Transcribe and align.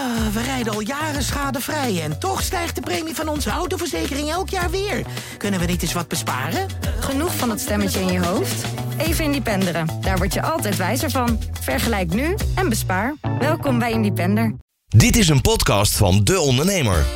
Ah, 0.00 0.32
we 0.32 0.42
rijden 0.42 0.72
al 0.72 0.80
jaren 0.80 1.22
schadevrij 1.22 2.02
en 2.02 2.18
toch 2.18 2.42
stijgt 2.42 2.74
de 2.74 2.80
premie 2.80 3.14
van 3.14 3.28
onze 3.28 3.50
autoverzekering 3.50 4.30
elk 4.30 4.48
jaar 4.48 4.70
weer. 4.70 5.02
Kunnen 5.36 5.60
we 5.60 5.66
niet 5.66 5.82
eens 5.82 5.92
wat 5.92 6.08
besparen? 6.08 6.66
Genoeg 7.00 7.36
van 7.36 7.48
dat 7.48 7.60
stemmetje 7.60 8.00
in 8.00 8.12
je 8.12 8.24
hoofd? 8.24 8.64
Even 8.98 9.24
Independeren. 9.24 9.88
Daar 10.00 10.16
word 10.16 10.34
je 10.34 10.42
altijd 10.42 10.76
wijzer 10.76 11.10
van. 11.10 11.40
Vergelijk 11.60 12.14
nu 12.14 12.36
en 12.54 12.68
bespaar. 12.68 13.14
Welkom 13.38 13.78
bij 13.78 13.92
Independer. 13.92 14.54
Dit 14.88 15.16
is 15.16 15.28
een 15.28 15.40
podcast 15.40 15.96
van 15.96 16.24
De 16.24 16.40
Ondernemer. 16.40 17.06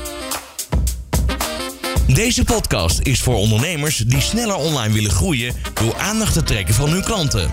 Deze 2.06 2.44
podcast 2.44 3.00
is 3.00 3.22
voor 3.22 3.34
ondernemers 3.34 3.96
die 3.96 4.20
sneller 4.20 4.56
online 4.56 4.94
willen 4.94 5.10
groeien 5.10 5.54
door 5.74 5.96
aandacht 5.96 6.32
te 6.32 6.42
trekken 6.42 6.74
van 6.74 6.90
hun 6.90 7.04
klanten. 7.04 7.50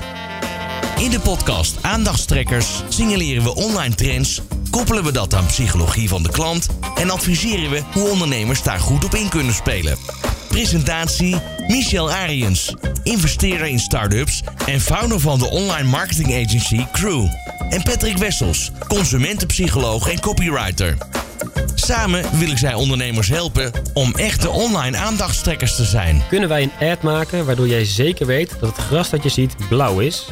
In 0.98 1.10
de 1.10 1.20
podcast 1.20 1.78
Aandachtstrekkers 1.82 2.84
signaleren 2.90 3.44
we 3.44 3.56
online 3.56 3.96
trends, 3.96 4.42
koppelen 4.72 5.04
we 5.04 5.12
dat 5.12 5.34
aan 5.34 5.46
psychologie 5.46 6.10
van 6.10 6.24
de 6.24 6.32
klant 6.32 6.68
en 6.96 7.10
adviseren 7.10 7.70
we 7.70 7.82
hoe 7.94 8.10
ondernemers 8.10 8.64
daar 8.64 8.80
goed 8.80 9.06
op 9.06 9.16
in 9.16 9.30
kunnen 9.30 9.54
spelen. 9.54 9.98
Presentatie 10.48 11.36
Michel 11.68 12.12
Ariens, 12.12 12.76
investeerder 13.04 13.68
in 13.68 13.80
start-ups 13.80 14.42
en 14.66 14.82
founder 14.82 15.20
van 15.20 15.40
de 15.40 15.50
online 15.50 15.90
marketing 15.90 16.46
agency 16.46 16.86
Crew. 16.92 17.26
En 17.70 17.84
Patrick 17.84 18.18
Wessels, 18.18 18.72
consumentenpsycholoog 18.88 20.10
en 20.10 20.20
copywriter. 20.20 20.98
Samen 21.76 22.40
willen 22.40 22.58
zij 22.58 22.74
ondernemers 22.74 23.30
helpen 23.30 23.72
om 23.94 24.16
echte 24.16 24.50
online 24.50 24.98
aandachtstrekkers 24.98 25.76
te 25.76 25.86
zijn. 25.86 26.24
Kunnen 26.30 26.50
wij 26.50 26.62
een 26.62 26.90
ad 26.90 27.02
maken 27.02 27.46
waardoor 27.46 27.68
jij 27.68 27.86
zeker 27.86 28.26
weet 28.26 28.50
dat 28.60 28.76
het 28.76 28.86
gras 28.86 29.10
dat 29.10 29.24
je 29.24 29.30
ziet 29.30 29.56
blauw 29.70 30.00
is? 30.00 30.28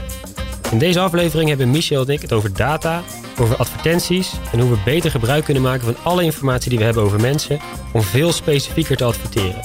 In 0.71 0.77
deze 0.77 0.99
aflevering 0.99 1.49
hebben 1.49 1.71
Michel 1.71 2.05
en 2.05 2.13
ik 2.13 2.21
het 2.21 2.33
over 2.33 2.53
data, 2.53 3.03
over 3.39 3.55
advertenties 3.55 4.33
en 4.51 4.59
hoe 4.59 4.69
we 4.69 4.77
beter 4.85 5.11
gebruik 5.11 5.43
kunnen 5.43 5.63
maken 5.63 5.85
van 5.85 6.03
alle 6.03 6.23
informatie 6.23 6.69
die 6.69 6.77
we 6.77 6.85
hebben 6.85 7.03
over 7.03 7.19
mensen 7.19 7.59
om 7.93 8.01
veel 8.01 8.31
specifieker 8.31 8.97
te 8.97 9.03
adverteren. 9.03 9.61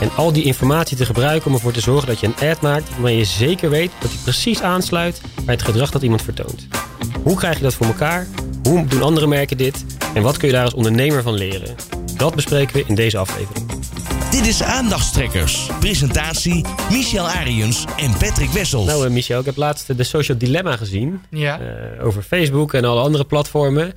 En 0.00 0.10
al 0.16 0.32
die 0.32 0.44
informatie 0.44 0.96
te 0.96 1.06
gebruiken 1.06 1.46
om 1.46 1.54
ervoor 1.54 1.72
te 1.72 1.80
zorgen 1.80 2.08
dat 2.08 2.20
je 2.20 2.26
een 2.26 2.48
ad 2.48 2.60
maakt 2.60 2.90
waarmee 2.90 3.16
je 3.16 3.24
zeker 3.24 3.70
weet 3.70 3.90
dat 4.00 4.10
die 4.10 4.20
precies 4.22 4.62
aansluit 4.62 5.20
bij 5.44 5.54
het 5.54 5.64
gedrag 5.64 5.90
dat 5.90 6.02
iemand 6.02 6.22
vertoont. 6.22 6.66
Hoe 7.22 7.36
krijg 7.36 7.56
je 7.56 7.62
dat 7.62 7.74
voor 7.74 7.86
elkaar? 7.86 8.26
Hoe 8.62 8.86
doen 8.86 9.02
andere 9.02 9.26
merken 9.26 9.56
dit? 9.56 9.84
En 10.14 10.22
wat 10.22 10.36
kun 10.36 10.48
je 10.48 10.54
daar 10.54 10.64
als 10.64 10.74
ondernemer 10.74 11.22
van 11.22 11.34
leren? 11.34 11.74
Dat 12.16 12.34
bespreken 12.34 12.76
we 12.76 12.84
in 12.86 12.94
deze 12.94 13.18
aflevering. 13.18 13.71
Dit 14.32 14.46
is 14.46 14.62
Aandachtstrekkers. 14.62 15.70
Presentatie 15.80 16.64
Michel 16.90 17.28
Ariens 17.28 17.84
en 17.96 18.12
Patrick 18.18 18.50
Wessels. 18.50 18.86
Nou, 18.86 19.06
uh, 19.06 19.12
Michel, 19.12 19.40
ik 19.40 19.46
heb 19.46 19.56
laatst 19.56 19.96
de 19.96 20.04
Social 20.04 20.38
Dilemma 20.38 20.76
gezien. 20.76 21.22
Ja. 21.30 21.60
Uh, 21.60 22.04
over 22.06 22.22
Facebook 22.22 22.74
en 22.74 22.84
alle 22.84 23.00
andere 23.00 23.24
platformen. 23.24 23.86
Uh, 23.86 23.92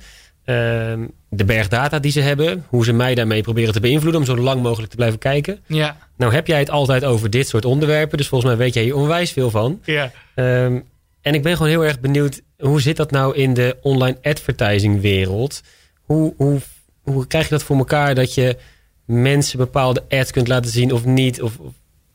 de 1.28 1.44
berg 1.46 1.68
data 1.68 1.98
die 1.98 2.10
ze 2.12 2.20
hebben. 2.20 2.64
Hoe 2.68 2.84
ze 2.84 2.92
mij 2.92 3.14
daarmee 3.14 3.42
proberen 3.42 3.72
te 3.72 3.80
beïnvloeden 3.80 4.20
om 4.20 4.26
zo 4.26 4.36
lang 4.36 4.62
mogelijk 4.62 4.90
te 4.90 4.96
blijven 4.96 5.18
kijken. 5.18 5.58
Ja. 5.66 5.96
Nou 6.16 6.32
heb 6.32 6.46
jij 6.46 6.58
het 6.58 6.70
altijd 6.70 7.04
over 7.04 7.30
dit 7.30 7.48
soort 7.48 7.64
onderwerpen. 7.64 8.18
Dus 8.18 8.28
volgens 8.28 8.50
mij 8.50 8.58
weet 8.58 8.74
jij 8.74 8.82
hier 8.82 8.96
onwijs 8.96 9.30
veel 9.30 9.50
van. 9.50 9.80
Ja. 9.84 10.10
Um, 10.34 10.84
en 11.20 11.34
ik 11.34 11.42
ben 11.42 11.56
gewoon 11.56 11.70
heel 11.70 11.84
erg 11.84 12.00
benieuwd. 12.00 12.42
Hoe 12.58 12.80
zit 12.80 12.96
dat 12.96 13.10
nou 13.10 13.36
in 13.36 13.54
de 13.54 13.76
online 13.82 14.18
advertising 14.22 15.00
wereld? 15.00 15.60
Hoe, 16.02 16.34
hoe, 16.36 16.60
hoe 17.02 17.26
krijg 17.26 17.44
je 17.44 17.50
dat 17.50 17.62
voor 17.62 17.76
elkaar 17.76 18.14
dat 18.14 18.34
je 18.34 18.56
mensen 19.06 19.58
bepaalde 19.58 20.04
ads 20.08 20.30
kunt 20.30 20.48
laten 20.48 20.70
zien 20.70 20.92
of 20.92 21.04
niet? 21.04 21.42
Of, 21.42 21.52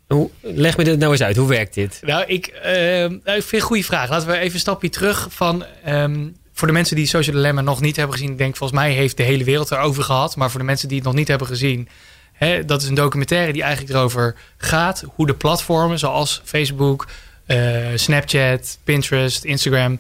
hoe, 0.08 0.30
leg 0.42 0.78
me 0.78 0.84
dit 0.84 1.00
nou 1.00 1.11
eens 1.11 1.23
uit. 1.23 1.36
Hoe 1.36 1.48
werkt 1.48 1.73
dit? 1.73 2.00
Nou, 2.06 2.25
ik, 2.25 2.61
uh, 2.66 3.03
ik 3.03 3.22
vind 3.23 3.52
een 3.52 3.59
goede 3.61 3.83
vraag. 3.83 4.09
Laten 4.09 4.28
we 4.28 4.38
even 4.38 4.53
een 4.53 4.59
stapje 4.59 4.89
terug 4.89 5.28
van... 5.30 5.66
Um, 5.88 6.36
voor 6.53 6.67
de 6.67 6.73
mensen 6.73 6.95
die 6.95 7.06
Social 7.06 7.36
Dilemma 7.36 7.61
nog 7.61 7.81
niet 7.81 7.95
hebben 7.95 8.17
gezien... 8.17 8.36
denk 8.36 8.56
volgens 8.56 8.80
mij 8.80 8.92
heeft 8.92 9.17
de 9.17 9.23
hele 9.23 9.44
wereld 9.44 9.72
erover 9.72 10.03
gehad. 10.03 10.36
Maar 10.36 10.50
voor 10.50 10.59
de 10.59 10.66
mensen 10.66 10.88
die 10.88 10.98
het 10.98 11.06
nog 11.06 11.16
niet 11.16 11.28
hebben 11.28 11.48
gezien... 11.48 11.88
Hè, 12.33 12.66
dat 12.66 12.81
is 12.81 12.88
een 12.88 12.95
documentaire 12.95 13.53
die 13.53 13.61
eigenlijk 13.61 13.94
erover 13.94 14.36
gaat... 14.58 15.03
hoe 15.16 15.28
de 15.28 15.33
platformen 15.33 16.00
zoals 16.00 16.42
Facebook, 16.44 17.08
uh, 17.48 17.88
Snapchat, 17.95 18.77
Pinterest, 18.83 19.44
Instagram... 19.44 19.99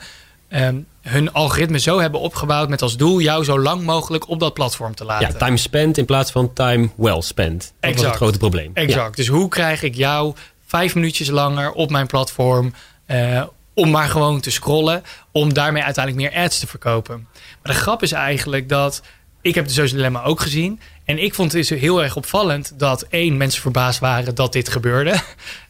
Um, 0.49 0.87
hun 1.01 1.33
algoritme 1.33 1.79
zo 1.79 1.99
hebben 1.99 2.19
opgebouwd 2.19 2.69
met 2.69 2.81
als 2.81 2.97
doel 2.97 3.21
jou 3.21 3.43
zo 3.43 3.59
lang 3.59 3.83
mogelijk 3.83 4.29
op 4.29 4.39
dat 4.39 4.53
platform 4.53 4.95
te 4.95 5.05
laten. 5.05 5.27
Ja, 5.27 5.45
time 5.45 5.57
spent 5.57 5.97
in 5.97 6.05
plaats 6.05 6.31
van 6.31 6.53
time 6.53 6.89
well 6.95 7.21
spent. 7.21 7.59
Dat 7.59 7.69
exact. 7.79 8.01
was 8.01 8.05
het 8.05 8.15
grote 8.15 8.37
probleem. 8.37 8.71
Exact. 8.73 9.17
Ja. 9.17 9.23
Dus 9.23 9.27
hoe 9.27 9.47
krijg 9.47 9.83
ik 9.83 9.95
jou 9.95 10.35
vijf 10.65 10.95
minuutjes 10.95 11.29
langer 11.29 11.71
op 11.71 11.89
mijn 11.89 12.07
platform 12.07 12.73
uh, 13.07 13.43
om 13.73 13.89
maar 13.89 14.09
gewoon 14.09 14.39
te 14.39 14.51
scrollen, 14.51 15.03
om 15.31 15.53
daarmee 15.53 15.83
uiteindelijk 15.83 16.33
meer 16.33 16.43
ads 16.43 16.59
te 16.59 16.67
verkopen. 16.67 17.27
Maar 17.63 17.73
de 17.73 17.79
grap 17.79 18.03
is 18.03 18.11
eigenlijk 18.11 18.69
dat 18.69 19.01
ik 19.41 19.55
heb 19.55 19.65
de 19.65 19.73
Social 19.73 19.95
Dilemma 19.95 20.23
ook 20.23 20.39
gezien. 20.39 20.79
En 21.05 21.23
ik 21.23 21.33
vond 21.33 21.51
het 21.51 21.69
heel 21.69 22.03
erg 22.03 22.15
opvallend 22.15 22.73
dat 22.79 23.01
één, 23.01 23.37
mensen 23.37 23.61
verbaasd 23.61 23.99
waren 23.99 24.35
dat 24.35 24.53
dit 24.53 24.69
gebeurde. 24.69 25.21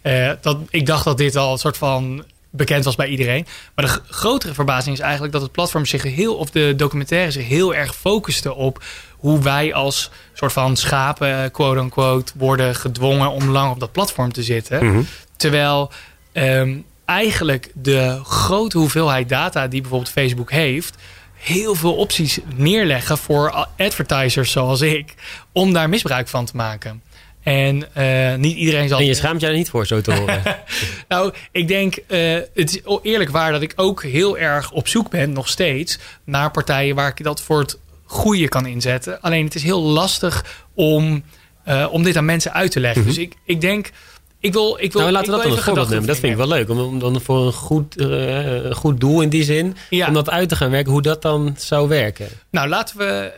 Uh, 0.03 0.31
dat, 0.42 0.58
ik 0.69 0.86
dacht 0.86 1.03
dat 1.03 1.18
dit 1.18 1.36
al 1.36 1.52
een 1.52 1.58
soort 1.58 1.78
van 1.78 2.24
bekend 2.51 2.85
was 2.85 2.95
bij 2.95 3.07
iedereen. 3.07 3.45
Maar 3.75 3.85
de 3.85 4.01
grotere 4.09 4.53
verbazing 4.53 4.95
is 4.95 5.01
eigenlijk 5.01 5.34
dat 5.34 5.41
het 5.41 5.51
platform 5.51 5.85
zich 5.85 6.03
heel, 6.03 6.35
of 6.35 6.50
de 6.50 6.73
documentaire 6.75 7.31
zich 7.31 7.47
heel 7.47 7.75
erg 7.75 7.95
focuste 7.95 8.53
op 8.53 8.84
hoe 9.17 9.41
wij 9.41 9.73
als 9.73 10.12
soort 10.34 10.53
van 10.53 10.78
schapen, 10.78 11.51
quote-unquote, 11.51 12.34
worden 12.35 12.75
gedwongen 12.75 13.31
om 13.31 13.50
lang 13.50 13.72
op 13.72 13.79
dat 13.79 13.91
platform 13.91 14.34
te 14.34 14.44
zitten. 14.44 14.85
Mm 14.85 14.91
-hmm. 14.91 15.07
Terwijl 15.38 15.91
um, 16.34 16.85
eigenlijk 17.06 17.72
de 17.73 18.19
grote 18.23 18.78
hoeveelheid 18.78 19.29
data 19.29 19.68
die 19.68 19.81
bijvoorbeeld 19.81 20.12
Facebook 20.12 20.51
heeft, 20.51 20.95
heel 21.33 21.75
veel 21.75 21.95
opties 21.95 22.39
neerleggen 22.56 23.18
voor 23.18 23.68
advertisers 23.78 24.51
zoals 24.51 24.81
ik, 24.81 25.13
om 25.51 25.73
daar 25.73 25.89
misbruik 25.89 26.28
van 26.28 26.45
te 26.45 26.56
maken. 26.56 27.01
En 27.44 27.84
uh, 27.97 28.35
niet 28.35 28.56
iedereen 28.56 28.88
zal. 28.88 29.00
En 29.00 29.06
je 29.06 29.13
schaamt 29.13 29.41
je 29.41 29.47
er 29.47 29.53
niet 29.53 29.69
voor, 29.69 29.85
zo 29.85 30.02
te 30.02 30.13
horen. 30.13 30.41
nou, 31.07 31.34
ik 31.52 31.68
denk, 31.68 31.97
uh, 32.07 32.34
het 32.53 32.69
is 32.75 32.81
eerlijk 33.02 33.29
waar 33.29 33.52
dat 33.52 33.62
ik 33.62 33.74
ook 33.75 34.03
heel 34.03 34.38
erg 34.38 34.72
op 34.72 34.88
zoek 34.88 35.09
ben, 35.09 35.31
nog 35.31 35.47
steeds, 35.47 36.00
naar 36.24 36.51
partijen 36.51 36.96
waar 36.96 37.07
ik 37.07 37.24
dat 37.24 37.41
voor 37.41 37.59
het 37.59 37.80
goede 38.06 38.47
kan 38.47 38.66
inzetten. 38.66 39.22
Alleen 39.22 39.46
het 39.46 39.56
is 39.56 39.63
heel 39.63 39.81
lastig 39.81 40.66
om, 40.74 41.24
uh, 41.68 41.88
om 41.91 42.03
dit 42.03 42.18
aan 42.18 42.25
mensen 42.25 42.53
uit 42.53 42.72
te 42.72 42.80
leggen. 42.80 43.01
Mm 43.01 43.07
-hmm. 43.07 43.16
Dus 43.16 43.25
ik, 43.25 43.35
ik 43.46 43.62
denk. 43.62 43.91
Ik 44.40 44.53
wil, 44.53 44.78
ik 44.80 44.91
wil, 44.91 45.01
nou, 45.01 45.13
laten 45.13 45.30
we 45.30 45.35
dat 45.35 45.46
dan 45.46 45.57
een 45.57 45.63
voorbeeld 45.63 45.90
nemen. 45.90 46.07
Dat 46.07 46.18
vind 46.18 46.31
ik 46.31 46.38
wel 46.38 46.47
leuk. 46.47 46.69
Om, 46.69 46.80
om 46.80 47.00
dan 47.00 47.22
voor 47.22 47.46
een 47.46 47.53
goed, 47.53 47.97
uh, 47.97 48.72
goed 48.72 49.00
doel 49.00 49.22
in 49.22 49.30
die 49.30 49.44
zin. 49.44 49.75
Ja. 49.90 50.07
Om 50.07 50.13
dat 50.13 50.30
uit 50.30 50.50
te 50.50 50.56
gaan 50.56 50.69
werken. 50.69 50.91
Hoe 50.91 51.01
dat 51.01 51.22
dan 51.22 51.56
zou 51.57 51.88
werken. 51.88 52.28
Nou, 52.51 52.68
laten 52.68 52.97
we 52.97 53.31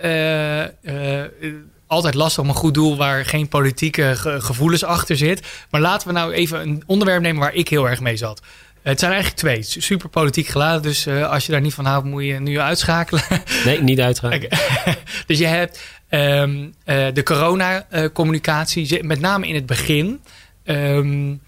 uh, 1.42 1.52
altijd 1.94 2.14
lastig 2.14 2.44
om 2.44 2.50
een 2.50 2.56
goed 2.56 2.74
doel 2.74 2.98
waar 2.98 3.26
geen 3.26 3.48
politieke 3.48 4.14
ge 4.16 4.42
gevoelens 4.42 4.84
achter 4.84 5.18
zit. 5.18 5.48
Maar 5.70 5.81
laten 5.81 6.08
we 6.08 6.14
nou 6.14 6.34
even 6.34 6.62
een 6.62 6.84
onderwerp 6.86 7.22
nemen 7.22 7.42
waar 7.42 7.54
ik 7.54 7.68
heel 7.68 7.90
erg 7.90 8.00
mee 8.00 8.18
zat. 8.18 8.42
Het 8.81 9.00
zijn 9.00 9.12
eigenlijk 9.12 9.42
twee. 9.42 9.81
Super 9.81 10.09
politiek 10.09 10.48
geladen. 10.48 10.81
Dus 10.81 11.08
uh, 11.08 11.30
als 11.30 11.46
je 11.46 11.52
daar 11.52 11.62
niet 11.62 11.74
van 11.74 11.86
houdt, 11.86 12.06
moet 12.06 12.24
je 12.24 12.40
nu 12.40 12.59
uitschakelen. 12.59 13.24
Nee, 13.66 13.81
niet 13.81 14.00
uitschakelen. 14.00 14.50
dus 15.28 15.40
je 15.40 15.46
hebt 15.46 15.81
um, 16.09 16.74
uh, 16.86 17.08
de 17.14 17.24
corona-communicatie, 17.24 19.04
met 19.04 19.20
name 19.20 19.48
in 19.48 19.56
het 19.56 19.66
begin. 19.66 20.22
Um, 20.66 21.42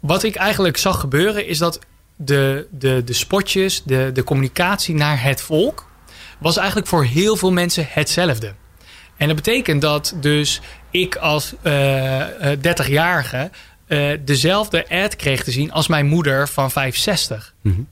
wat 0.00 0.22
ik 0.22 0.34
eigenlijk 0.34 0.76
zag 0.76 1.00
gebeuren 1.00 1.46
is 1.46 1.58
dat 1.58 1.78
de, 2.16 2.66
de, 2.70 3.04
de 3.04 3.12
spotjes, 3.12 3.82
de, 3.82 4.10
de 4.12 4.24
communicatie 4.24 4.94
naar 4.94 5.22
het 5.22 5.40
volk... 5.40 5.86
was 6.38 6.56
eigenlijk 6.56 6.88
voor 6.88 7.04
heel 7.04 7.36
veel 7.36 7.52
mensen 7.52 7.86
hetzelfde. 7.88 8.54
En 9.16 9.26
dat 9.26 9.36
betekent 9.36 9.80
dat 9.80 10.14
dus 10.20 10.60
ik 10.90 11.16
als 11.16 11.54
uh, 11.62 12.22
30-jarige 12.56 13.50
uh, 13.88 14.18
dezelfde 14.24 14.88
ad 14.88 15.16
kreeg 15.16 15.44
te 15.44 15.50
zien 15.50 15.72
als 15.72 15.86
mijn 15.86 16.06
moeder 16.06 16.48
van 16.48 16.70
65. 16.70 17.54
Mm 17.62 17.72
-hmm. 17.72 17.88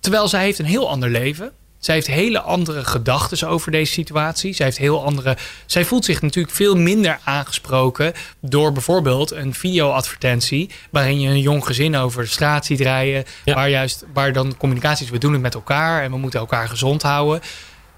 Terwijl 0.00 0.28
zij 0.28 0.42
heeft 0.42 0.58
een 0.58 0.64
heel 0.64 0.88
ander 0.88 1.10
leven. 1.10 1.52
Zij 1.78 1.94
heeft 1.94 2.06
hele 2.06 2.40
andere 2.40 2.84
gedachten 2.84 3.48
over 3.48 3.70
deze 3.70 3.92
situatie. 3.92 4.52
Zij, 4.52 4.66
heeft 4.66 4.78
heel 4.78 5.04
andere, 5.04 5.36
zij 5.66 5.84
voelt 5.84 6.04
zich 6.04 6.22
natuurlijk 6.22 6.54
veel 6.54 6.76
minder 6.76 7.18
aangesproken 7.24 8.12
door 8.40 8.72
bijvoorbeeld 8.72 9.30
een 9.30 9.54
video-advertentie. 9.54 10.70
Waarin 10.90 11.20
je 11.20 11.28
een 11.28 11.40
jong 11.40 11.66
gezin 11.66 11.96
over 11.96 12.22
de 12.22 12.28
straat 12.28 12.66
ziet 12.66 12.80
rijden. 12.80 13.24
Ja. 13.44 13.54
Waar, 13.54 13.70
juist, 13.70 14.04
waar 14.12 14.32
dan 14.32 14.56
communicatie 14.56 15.04
is, 15.04 15.10
we 15.10 15.18
doen 15.18 15.32
het 15.32 15.42
met 15.42 15.54
elkaar 15.54 16.02
en 16.02 16.10
we 16.10 16.18
moeten 16.18 16.40
elkaar 16.40 16.68
gezond 16.68 17.02
houden 17.02 17.40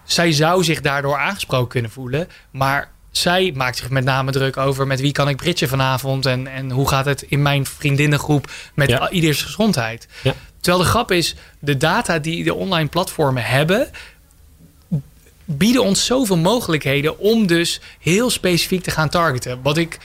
zij 0.04 0.32
zou 0.32 0.64
zich 0.64 0.80
daardoor 0.80 1.18
aangesproken 1.18 1.68
kunnen 1.68 1.90
voelen. 1.90 2.28
Maar 2.50 2.90
zij 3.10 3.52
maakt 3.54 3.76
zich 3.76 3.90
met 3.90 4.04
name 4.04 4.30
druk 4.30 4.56
over 4.56 4.86
met 4.86 5.00
wie 5.00 5.12
kan 5.12 5.28
ik 5.28 5.36
britje 5.36 5.68
vanavond. 5.68 6.26
En, 6.26 6.46
en 6.46 6.70
hoe 6.70 6.88
gaat 6.88 7.04
het 7.04 7.22
in 7.22 7.42
mijn 7.42 7.66
vriendinnengroep 7.66 8.50
met 8.74 8.88
ja. 8.88 9.10
ieders 9.10 9.42
gezondheid. 9.42 10.08
Ja. 10.22 10.34
Terwijl 10.60 10.82
de 10.82 10.90
grap 10.90 11.10
is, 11.10 11.34
de 11.58 11.76
data 11.76 12.18
die 12.18 12.44
de 12.44 12.54
online 12.54 12.88
platformen 12.88 13.44
hebben 13.44 13.88
bieden 15.44 15.82
ons 15.82 16.06
zoveel 16.06 16.36
mogelijkheden 16.36 17.18
om 17.18 17.46
dus 17.46 17.80
heel 17.98 18.30
specifiek 18.30 18.82
te 18.82 18.90
gaan 18.90 19.08
targeten. 19.08 19.62
Wat 19.62 19.76
ik 19.76 19.98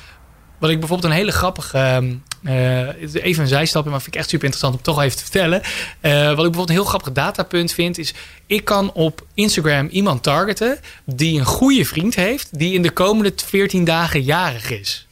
wat 0.57 0.69
ik 0.69 0.80
bijvoorbeeld 0.80 1.12
een 1.12 1.18
hele 1.18 1.31
grappige. 1.31 1.77
ehm, 1.77 2.15
eh, 2.44 3.24
even 3.24 3.42
een 3.42 3.48
zijstapje, 3.48 3.89
maar 3.89 4.01
vind 4.01 4.13
ik 4.13 4.19
echt 4.19 4.30
super 4.30 4.45
interessant 4.45 4.75
om 4.75 4.81
toch 4.94 5.01
even 5.01 5.18
te 5.18 5.24
vertellen. 5.24 5.62
Eh, 6.00 6.12
wat 6.13 6.30
ik 6.30 6.36
bijvoorbeeld 6.36 6.69
een 6.69 6.75
heel 6.75 6.86
grappig 6.86 7.12
datapunt 7.12 7.71
vind, 7.74 7.98
is: 7.98 8.13
ik 8.45 8.65
kan 8.65 8.92
op 8.94 9.25
Instagram 9.33 9.88
iemand 9.88 10.24
targeten 10.24 10.80
die 11.06 11.39
een 11.39 11.45
goede 11.45 11.86
vriend 11.86 12.15
heeft, 12.15 12.59
die 12.59 12.74
in 12.74 12.81
de 12.81 12.92
komende 12.92 13.33
14 13.45 13.83
dagen 13.83 14.21
jarig 14.21 14.69
is. 14.69 15.07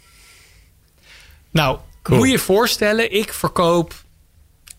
Nou, 1.51 1.77
Cool. 2.01 2.17
moet 2.17 2.27
je 2.27 2.33
je 2.33 2.39
voorstellen, 2.39 3.13
ik 3.13 3.33
verkoop, 3.33 3.93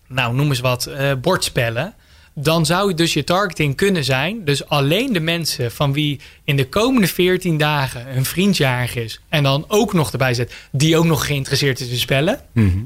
nou 0.08 0.34
noem 0.34 0.48
eens 0.48 0.60
wat, 0.60 0.86
eh, 0.86 1.12
bordspellen. 1.20 1.94
Dan 2.38 2.66
zou 2.66 2.94
dus 2.94 3.12
je 3.12 3.24
targeting 3.24 3.76
kunnen 3.76 4.04
zijn. 4.04 4.44
Dus 4.44 4.68
alleen 4.68 5.12
de 5.12 5.20
mensen 5.20 5.72
van 5.72 5.92
wie 5.92 6.20
in 6.44 6.56
de 6.56 6.68
komende 6.68 7.06
14 7.06 7.58
dagen 7.58 8.16
een 8.16 8.24
vriend 8.24 8.56
jarig 8.56 8.96
is. 8.96 9.20
En 9.28 9.42
dan 9.42 9.64
ook 9.68 9.92
nog 9.92 10.12
erbij 10.12 10.34
zet, 10.34 10.54
die 10.72 10.96
ook 10.96 11.04
nog 11.04 11.26
geïnteresseerd 11.26 11.80
is 11.80 11.88
in 11.88 11.98
spellen. 11.98 12.40
Mhm. 12.52 12.78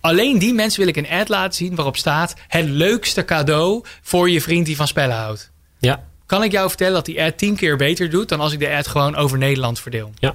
Alleen 0.00 0.38
die 0.38 0.54
mensen 0.54 0.80
wil 0.80 0.88
ik 0.88 0.96
een 0.96 1.08
ad 1.08 1.28
laten 1.28 1.54
zien 1.54 1.74
waarop 1.74 1.96
staat: 1.96 2.34
het 2.48 2.68
leukste 2.68 3.24
cadeau 3.24 3.84
voor 4.02 4.30
je 4.30 4.40
vriend 4.40 4.66
die 4.66 4.76
van 4.76 4.86
spellen 4.86 5.16
houdt. 5.16 5.50
Ja, 5.78 6.04
Kan 6.26 6.42
ik 6.42 6.52
jou 6.52 6.68
vertellen 6.68 6.94
dat 6.94 7.04
die 7.04 7.22
ad 7.22 7.38
10 7.38 7.56
keer 7.56 7.76
beter 7.76 8.10
doet 8.10 8.28
dan 8.28 8.40
als 8.40 8.52
ik 8.52 8.58
de 8.58 8.70
ad 8.70 8.86
gewoon 8.86 9.16
over 9.16 9.38
Nederland 9.38 9.80
verdeel? 9.80 10.12
ja. 10.18 10.34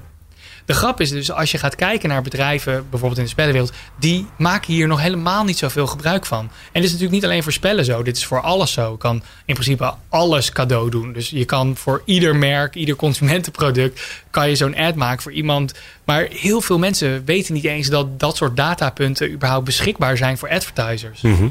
De 0.65 0.73
grap 0.73 1.01
is 1.01 1.09
dus, 1.09 1.31
als 1.31 1.51
je 1.51 1.57
gaat 1.57 1.75
kijken 1.75 2.09
naar 2.09 2.21
bedrijven, 2.21 2.85
bijvoorbeeld 2.89 3.17
in 3.17 3.23
de 3.23 3.29
spellenwereld, 3.29 3.73
die 3.99 4.27
maken 4.37 4.73
hier 4.73 4.87
nog 4.87 5.01
helemaal 5.01 5.43
niet 5.43 5.57
zoveel 5.57 5.87
gebruik 5.87 6.25
van. 6.25 6.39
En 6.39 6.49
dit 6.71 6.83
is 6.83 6.91
natuurlijk 6.91 7.15
niet 7.15 7.25
alleen 7.25 7.43
voor 7.43 7.51
spellen 7.51 7.85
zo, 7.85 8.03
dit 8.03 8.17
is 8.17 8.25
voor 8.25 8.41
alles 8.41 8.71
zo. 8.71 8.91
Je 8.91 8.97
kan 8.97 9.23
in 9.45 9.53
principe 9.53 9.93
alles 10.09 10.51
cadeau 10.51 10.89
doen. 10.89 11.13
Dus 11.13 11.29
je 11.29 11.45
kan 11.45 11.75
voor 11.75 12.01
ieder 12.05 12.35
merk, 12.35 12.75
ieder 12.75 12.95
consumentenproduct, 12.95 14.23
kan 14.29 14.49
je 14.49 14.55
zo'n 14.55 14.75
ad 14.75 14.95
maken 14.95 15.21
voor 15.21 15.31
iemand. 15.31 15.73
Maar 16.03 16.27
heel 16.29 16.61
veel 16.61 16.77
mensen 16.77 17.25
weten 17.25 17.53
niet 17.53 17.63
eens 17.63 17.87
dat 17.87 18.19
dat 18.19 18.35
soort 18.35 18.57
datapunten 18.57 19.31
überhaupt 19.31 19.65
beschikbaar 19.65 20.17
zijn 20.17 20.37
voor 20.37 20.49
advertisers. 20.49 21.21
Mhm. 21.21 21.47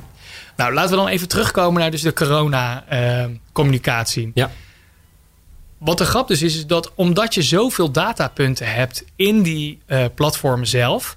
Nou, 0.57 0.75
laten 0.75 0.91
we 0.91 0.97
dan 0.97 1.09
even 1.09 1.29
terugkomen 1.29 1.81
naar 1.81 1.91
dus 1.91 2.03
de 2.03 2.13
corona-communicatie. 2.13 4.31
Ja. 4.35 4.51
Wat 5.85 5.99
de 5.99 6.05
grap 6.05 6.29
dus 6.29 6.43
is, 6.43 6.57
is 6.57 6.67
dat 6.67 6.93
omdat 6.95 7.35
je 7.35 7.43
zoveel 7.43 7.91
datapunten 7.91 8.73
hebt 8.73 9.05
in 9.17 9.43
die 9.43 9.79
eh, 9.87 10.05
platformen 10.15 10.67
zelf, 10.67 11.17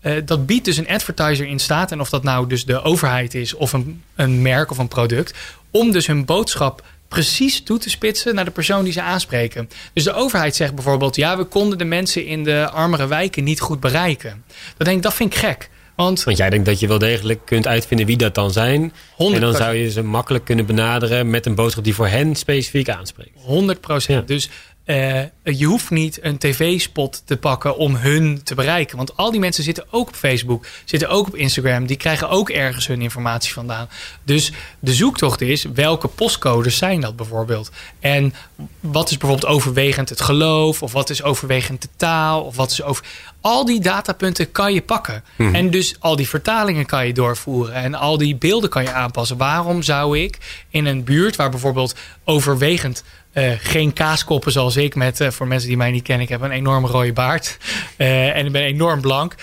eh, 0.00 0.12
dat 0.24 0.46
biedt 0.46 0.64
dus 0.64 0.76
een 0.76 0.88
advertiser 0.88 1.46
in 1.46 1.58
staat, 1.58 1.92
en 1.92 2.00
of 2.00 2.10
dat 2.10 2.22
nou 2.22 2.46
dus 2.46 2.64
de 2.64 2.82
overheid 2.82 3.34
is 3.34 3.54
of 3.54 3.72
een, 3.72 4.02
een 4.14 4.42
merk 4.42 4.70
of 4.70 4.78
een 4.78 4.88
product, 4.88 5.34
om 5.70 5.90
dus 5.90 6.06
hun 6.06 6.24
boodschap 6.24 6.86
precies 7.08 7.62
toe 7.62 7.78
te 7.78 7.90
spitsen 7.90 8.34
naar 8.34 8.44
de 8.44 8.50
persoon 8.50 8.84
die 8.84 8.92
ze 8.92 9.02
aanspreken. 9.02 9.70
Dus 9.92 10.04
de 10.04 10.12
overheid 10.12 10.56
zegt 10.56 10.74
bijvoorbeeld, 10.74 11.16
ja, 11.16 11.36
we 11.36 11.44
konden 11.44 11.78
de 11.78 11.84
mensen 11.84 12.26
in 12.26 12.44
de 12.44 12.68
armere 12.70 13.06
wijken 13.06 13.44
niet 13.44 13.60
goed 13.60 13.80
bereiken. 13.80 14.44
Dan 14.76 14.86
denk 14.86 14.96
ik, 14.96 15.02
dat 15.02 15.14
vind 15.14 15.32
ik 15.32 15.38
gek. 15.38 15.70
Want 15.98 16.24
Want 16.24 16.36
jij 16.36 16.50
denkt 16.50 16.66
dat 16.66 16.80
je 16.80 16.88
wel 16.88 16.98
degelijk 16.98 17.40
kunt 17.44 17.66
uitvinden 17.66 18.06
wie 18.06 18.16
dat 18.16 18.34
dan 18.34 18.52
zijn. 18.52 18.92
100%. 18.92 18.94
En 19.16 19.40
dan 19.40 19.54
zou 19.54 19.74
je 19.74 19.90
ze 19.90 20.02
makkelijk 20.02 20.44
kunnen 20.44 20.66
benaderen 20.66 21.30
met 21.30 21.46
een 21.46 21.54
boodschap 21.54 21.84
die 21.84 21.94
voor 21.94 22.06
hen 22.06 22.34
specifiek 22.34 22.88
aanspreekt. 22.88 23.30
100 23.34 23.80
procent. 23.80 24.20
Ja. 24.20 24.34
Dus 24.34 24.48
eh, 24.88 25.22
je 25.42 25.64
hoeft 25.64 25.90
niet 25.90 26.18
een 26.22 26.38
tv-spot 26.38 27.22
te 27.24 27.36
pakken 27.36 27.76
om 27.76 27.94
hun 27.96 28.40
te 28.42 28.54
bereiken. 28.54 28.96
Want 28.96 29.16
al 29.16 29.30
die 29.30 29.40
mensen 29.40 29.64
zitten 29.64 29.84
ook 29.90 30.08
op 30.08 30.14
Facebook, 30.14 30.66
zitten 30.84 31.08
ook 31.08 31.26
op 31.26 31.36
Instagram. 31.36 31.86
Die 31.86 31.96
krijgen 31.96 32.28
ook 32.28 32.50
ergens 32.50 32.86
hun 32.86 33.02
informatie 33.02 33.52
vandaan. 33.52 33.88
Dus 34.22 34.52
de 34.78 34.94
zoektocht 34.94 35.40
is, 35.40 35.64
welke 35.74 36.08
postcodes 36.08 36.76
zijn 36.76 37.00
dat 37.00 37.16
bijvoorbeeld? 37.16 37.70
En 38.00 38.34
wat 38.80 39.10
is 39.10 39.16
bijvoorbeeld 39.16 39.52
overwegend 39.52 40.08
het 40.08 40.20
geloof? 40.20 40.82
Of 40.82 40.92
wat 40.92 41.10
is 41.10 41.22
overwegend 41.22 41.82
de 41.82 41.88
taal? 41.96 42.42
Of 42.42 42.56
wat 42.56 42.70
is 42.70 42.82
over... 42.82 43.04
Al 43.40 43.64
die 43.64 43.80
datapunten 43.80 44.52
kan 44.52 44.74
je 44.74 44.82
pakken. 44.82 45.24
En 45.36 45.70
dus 45.70 45.96
al 45.98 46.16
die 46.16 46.28
vertalingen 46.28 46.86
kan 46.86 47.06
je 47.06 47.12
doorvoeren. 47.12 47.74
En 47.74 47.94
al 47.94 48.18
die 48.18 48.36
beelden 48.36 48.70
kan 48.70 48.82
je 48.82 48.92
aanpassen. 48.92 49.36
Waarom 49.36 49.82
zou 49.82 50.18
ik 50.18 50.64
in 50.70 50.86
een 50.86 51.04
buurt 51.04 51.36
waar 51.36 51.50
bijvoorbeeld 51.50 51.94
overwegend 52.24 53.04
eh, 53.38 53.52
geen 53.58 53.92
kaaskoppen 53.92 54.52
zoals 54.52 54.76
ik 54.76 54.94
met, 54.94 55.20
eh, 55.20 55.30
voor 55.30 55.46
mensen 55.46 55.68
die 55.68 55.76
mij 55.76 55.90
niet 55.90 56.02
kennen, 56.02 56.24
ik 56.24 56.30
heb 56.30 56.40
een 56.40 56.50
enorm 56.50 56.86
rode 56.86 57.12
baard 57.12 57.58
eh, 57.96 58.36
en 58.36 58.46
ik 58.46 58.52
ben 58.52 58.62
enorm 58.62 59.00
blank. 59.00 59.34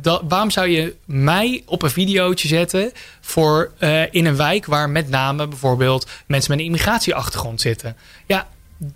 Dat, 0.00 0.22
waarom 0.28 0.50
zou 0.50 0.68
je 0.68 0.94
mij 1.04 1.62
op 1.66 1.82
een 1.82 1.90
videootje 1.90 2.48
zetten 2.48 2.92
voor 3.20 3.72
in 4.10 4.26
een 4.26 4.36
wijk 4.36 4.66
waar 4.66 4.90
met 4.90 5.08
name 5.08 5.48
bijvoorbeeld 5.48 6.08
mensen 6.26 6.50
met 6.50 6.60
een 6.60 6.66
immigratieachtergrond 6.66 7.60
zitten? 7.60 7.96
Ja, 8.26 8.48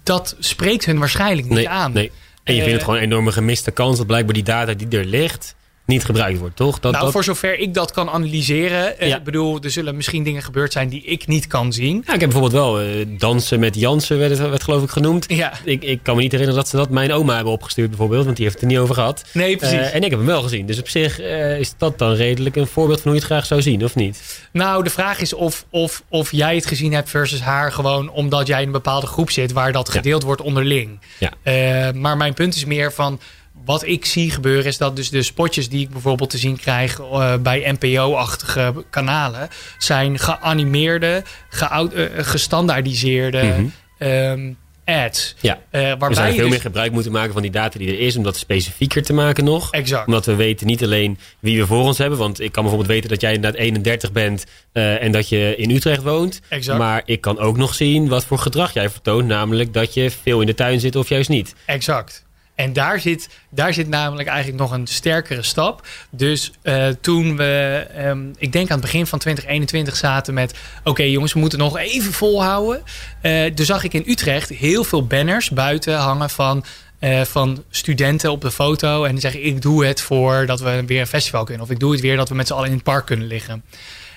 dat 0.03 0.37
spreekt 0.39 0.85
hun 0.85 0.99
waarschijnlijk 0.99 1.49
niet 1.49 1.57
Nee, 1.57 1.69
aan. 1.69 1.93
nee. 1.93 2.13
En 2.45 2.55
je 2.55 2.61
vindt 2.61 2.75
het 2.75 2.85
gewoon 2.85 2.99
een 2.99 3.05
enorme 3.05 3.33
gemiste 3.33 3.71
kans 3.71 3.97
dat 3.97 4.07
blijkbaar 4.07 4.35
die 4.35 4.43
data 4.43 4.73
die 4.73 4.99
er 4.99 5.05
ligt 5.05 5.55
niet 5.91 6.05
gebruikt 6.05 6.39
wordt, 6.39 6.57
toch? 6.57 6.81
Dat, 6.81 6.93
nou, 6.93 7.05
dat... 7.05 7.13
voor 7.13 7.25
zover 7.25 7.59
ik 7.59 7.75
dat 7.75 7.91
kan 7.91 8.11
analyseren. 8.11 8.99
eh, 8.99 9.09
Ja. 9.09 9.17
Ik 9.17 9.25
bedoel, 9.25 9.59
er 9.63 9.71
zullen 9.71 9.97
misschien 9.97 10.23
dingen 10.23 10.43
gebeurd 10.43 10.73
zijn 10.73 10.89
die 10.89 11.03
ik 11.03 11.27
niet 11.27 11.47
kan 11.47 11.73
zien. 11.73 12.03
Ja, 12.07 12.15
ik 12.15 12.21
heb 12.21 12.31
bijvoorbeeld 12.31 12.53
wel 12.63 12.81
eh, 12.81 12.87
dansen 13.09 13.61
met 13.61 13.75
Jansen, 13.75 14.19
werd, 14.19 14.31
het, 14.39 14.49
werd 14.49 14.63
geloof 14.63 14.83
ik 14.83 14.91
genoemd. 14.91 15.25
Ja, 15.29 15.53
Ik, 15.65 15.83
ik 15.85 16.01
kan 16.03 16.17
me 16.17 16.23
niet 16.23 16.33
herinneren 16.33 16.61
dat 16.63 16.71
ze 16.71 16.77
dat 16.77 16.91
mijn 16.91 17.13
oma 17.13 17.35
hebben 17.35 17.53
opgestuurd 17.53 17.89
bijvoorbeeld, 17.89 18.25
want 18.25 18.37
die 18.37 18.45
heeft 18.45 18.61
het 18.61 18.65
er 18.65 18.71
niet 18.71 18.81
over 18.83 18.95
gehad. 18.95 19.25
nee, 19.33 19.57
precies. 19.57 19.79
Eh, 19.79 19.95
en 19.95 20.03
ik 20.03 20.11
heb 20.11 20.19
hem 20.19 20.29
wel 20.29 20.43
gezien. 20.43 20.67
Dus 20.67 20.79
op 20.79 20.89
zich 20.89 21.19
is 21.59 21.75
dat 21.79 21.99
dan 21.99 22.13
redelijk 22.13 22.57
een 22.57 22.67
voorbeeld 22.67 23.01
van 23.01 23.11
hoe 23.11 23.21
je 23.21 23.27
het 23.27 23.33
graag 23.33 23.47
zou 23.47 23.63
zien, 23.63 23.85
of 23.85 23.95
niet? 23.95 24.41
Nou, 24.53 24.85
de 24.85 24.91
vraag 24.91 25.21
is 25.21 25.33
of, 25.35 25.65
of, 25.71 26.03
of 26.09 26.33
jij 26.33 26.55
het 26.55 26.67
gezien 26.67 26.93
hebt 26.93 27.11
versus 27.11 27.41
haar 27.41 27.73
gewoon 27.73 28.11
omdat 28.11 28.47
jij 28.47 28.61
in 28.61 28.67
een 28.67 28.73
bepaalde 28.73 29.07
groep 29.07 29.31
zit 29.31 29.53
waar 29.53 29.73
dat 29.73 29.87
Ja. 29.87 29.93
gedeeld 29.93 30.23
wordt 30.23 30.41
onderling. 30.43 30.99
Ja. 31.19 31.93
Maar 31.93 32.17
mijn 32.17 32.35
punt 32.35 32.55
is 32.55 32.65
meer 32.65 32.93
van 32.93 33.21
wat 33.65 33.87
ik 33.87 34.05
zie 34.05 34.31
gebeuren 34.31 34.65
is 34.65 34.79
dat 34.79 34.97
dus 34.97 35.11
de 35.11 35.23
spotjes 35.23 35.69
die 35.69 35.81
ik 35.81 35.91
bijvoorbeeld 35.91 36.31
te 36.31 36.39
zien 36.39 36.57
krijg 36.57 37.01
eh, 37.01 37.35
bij 37.37 37.77
NPO-achtige 37.81 38.85
kanalen 38.91 39.49
zijn 39.79 40.19
geanimeerde, 40.19 41.23
eh, 41.51 41.79
gestandaardiseerde 42.17 43.43
Mhm. 43.43 43.65
ehm, 43.99 44.53
ads. 44.85 45.35
Ja. 45.41 45.53
Eh, 45.71 45.81
We 45.81 45.87
waarbij 45.89 45.99
zouden 45.99 46.27
je 46.27 46.33
veel 46.33 46.43
dus- 46.43 46.51
meer 46.51 46.61
gebruik 46.61 46.93
moeten 46.93 47.13
maken 47.13 47.33
van 47.33 47.43
die 47.43 47.51
data 47.51 47.79
die 47.79 47.89
er 47.89 48.01
is, 48.01 48.17
om 48.17 48.23
dat 48.23 48.37
specifieker 48.37 49.03
te 49.03 49.13
maken 49.13 49.45
nog. 49.45 49.71
Exact. 49.71 50.07
Omdat 50.07 50.27
we 50.27 50.35
weten 50.35 50.67
niet 50.67 50.83
alleen 50.83 51.19
wie 51.41 51.59
we 51.61 51.67
voor 51.67 51.83
ons 51.83 51.99
hebben. 51.99 52.19
Want 52.19 52.41
ik 52.41 52.53
kan 52.53 52.63
bijvoorbeeld 52.63 52.93
weten 52.93 53.11
dat 53.11 53.21
jij 53.21 53.33
inderdaad 53.35 53.61
31 53.61 54.13
bent 54.13 54.45
en 54.73 55.13
dat 55.13 55.29
je 55.29 55.55
in 55.57 55.71
Utrecht 55.71 56.03
woont. 56.03 56.41
Exact. 56.49 56.79
Maar 56.79 57.03
ik 57.05 57.21
kan 57.21 57.39
ook 57.39 57.57
nog 57.57 57.75
zien 57.75 58.09
wat 58.09 58.25
voor 58.25 58.39
gedrag 58.39 58.73
jij 58.73 58.91
vertoont. 58.91 59.27
Namelijk 59.27 59.73
dat 59.73 59.95
je 59.95 60.11
veel 60.23 60.41
in 60.41 60.47
de 60.47 60.55
tuin 60.55 60.81
zit 60.81 60.97
of 60.97 61.09
juist 61.09 61.29
niet. 61.29 61.55
Exact. 61.65 62.29
En 62.61 62.73
daar 62.73 63.01
zit, 63.01 63.29
daar 63.51 63.75
zit 63.75 63.89
namelijk 63.89 64.29
eigenlijk 64.29 64.59
nog 64.59 64.71
een 64.71 64.87
sterkere 64.87 65.43
stap. 65.43 65.87
Dus 66.11 66.53
eh, 66.63 66.89
toen 67.01 67.37
we, 67.37 67.87
ehm, 67.95 68.29
ik 68.39 68.53
denk 68.53 68.67
aan 68.71 68.77
het 68.77 68.85
begin 68.85 69.07
van 69.07 69.19
2021 69.19 69.97
zaten 69.97 70.35
met... 70.35 70.55
oké 70.85 71.03
jongens, 71.03 71.33
we 71.33 71.39
moeten 71.39 71.59
nog 71.59 71.79
even 71.79 72.13
volhouden. 72.13 72.83
Eh 73.21 73.45
toen 73.45 73.67
zag 73.67 73.85
ik 73.85 73.95
in 73.95 74.05
Utrecht 74.07 74.49
heel 74.49 74.85
veel 74.85 75.07
banners 75.07 75.51
buiten 75.51 75.97
hangen 75.97 76.31
van... 76.31 76.65
eh, 76.99 77.21
van 77.21 77.65
studenten 77.71 78.31
op 78.31 78.41
de 78.41 78.51
foto. 78.51 79.05
En 79.05 79.11
die 79.11 79.21
zeggen, 79.21 79.45
ik 79.45 79.63
doe 79.63 79.87
het 79.87 80.01
voor 80.01 80.47
dat 80.47 80.61
we 80.61 80.83
weer 80.87 81.01
een 81.01 81.07
festival 81.07 81.45
kunnen. 81.45 81.65
Of 81.65 81.71
ik 81.71 81.79
doe 81.79 81.93
het 81.93 82.01
weer 82.01 82.17
dat 82.17 82.29
we 82.29 82.35
met 82.35 82.47
z'n 82.47 82.53
allen 82.53 82.69
in 82.69 82.75
het 82.75 82.83
park 82.83 83.07
kunnen 83.07 83.27
liggen. 83.27 83.63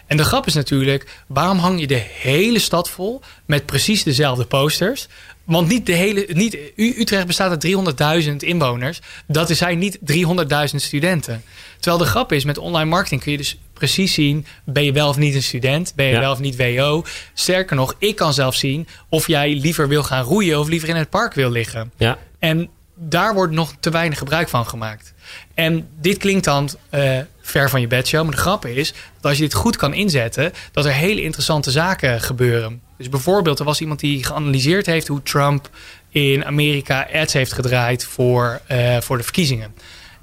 En 0.07 0.17
de 0.17 0.23
grap 0.23 0.45
is 0.47 0.53
natuurlijk, 0.53 1.09
waarom 1.27 1.57
hang 1.57 1.79
je 1.79 1.87
de 1.87 2.03
hele 2.19 2.59
stad 2.59 2.89
vol 2.89 3.21
met 3.45 3.65
precies 3.65 4.03
dezelfde 4.03 4.45
posters? 4.45 5.07
Want 5.43 5.67
niet 5.67 5.85
de 5.85 5.93
hele, 5.93 6.27
niet, 6.33 6.57
Utrecht 6.75 7.27
bestaat 7.27 7.63
uit 7.65 8.23
300.000 8.29 8.35
inwoners. 8.37 8.99
Dat 9.27 9.49
zijn 9.49 9.77
niet 9.77 9.99
300.000 10.11 10.75
studenten. 10.75 11.43
Terwijl 11.79 12.03
de 12.03 12.09
grap 12.09 12.31
is, 12.31 12.43
met 12.43 12.57
online 12.57 12.89
marketing 12.89 13.21
kun 13.21 13.31
je 13.31 13.37
dus 13.37 13.57
precies 13.73 14.13
zien... 14.13 14.45
ben 14.65 14.83
je 14.83 14.91
wel 14.91 15.07
of 15.09 15.17
niet 15.17 15.35
een 15.35 15.43
student? 15.43 15.93
Ben 15.95 16.05
je 16.05 16.11
Ja. 16.11 16.19
wel 16.19 16.31
of 16.31 16.39
niet 16.39 16.55
WO? 16.55 17.03
Sterker 17.33 17.75
nog, 17.75 17.95
ik 17.97 18.15
kan 18.15 18.33
zelf 18.33 18.55
zien 18.55 18.87
of 19.09 19.27
jij 19.27 19.55
liever 19.55 19.87
wil 19.87 20.03
gaan 20.03 20.23
roeien... 20.23 20.59
of 20.59 20.67
liever 20.67 20.89
in 20.89 20.95
het 20.95 21.09
park 21.09 21.33
wil 21.33 21.51
liggen. 21.51 21.91
Ja, 21.97 22.17
En 22.39 22.69
daar 22.95 23.33
wordt 23.33 23.53
nog 23.53 23.73
te 23.79 23.89
weinig 23.89 24.17
gebruik 24.17 24.49
van 24.49 24.65
gemaakt. 24.65 25.13
En 25.53 25.87
dit 25.99 26.17
klinkt 26.17 26.43
dan 26.45 26.69
eh, 26.89 27.19
ver 27.45 27.69
van 27.69 27.81
je 27.81 27.87
bedshow. 27.87 28.23
Maar 28.23 28.31
de 28.31 28.41
grap 28.41 28.65
is 28.65 28.91
dat 28.91 29.23
als 29.23 29.37
je 29.37 29.43
dit 29.43 29.53
goed 29.53 29.75
kan 29.75 29.93
inzetten, 29.93 30.53
dat 30.71 30.85
er 30.85 30.93
hele 30.93 31.21
interessante 31.21 31.71
zaken 31.71 32.21
gebeuren. 32.21 32.81
Dus 32.97 33.09
bijvoorbeeld, 33.09 33.59
er 33.59 33.65
was 33.65 33.81
iemand 33.81 33.99
die 33.99 34.23
geanalyseerd 34.23 34.85
heeft 34.85 35.07
hoe 35.07 35.23
Trump 35.23 35.69
in 36.09 36.45
Amerika 36.45 37.07
ads 37.13 37.33
heeft 37.33 37.53
gedraaid 37.53 38.05
voor, 38.05 38.61
eh, 38.67 38.97
voor 39.01 39.17
de 39.17 39.23
verkiezingen. 39.23 39.73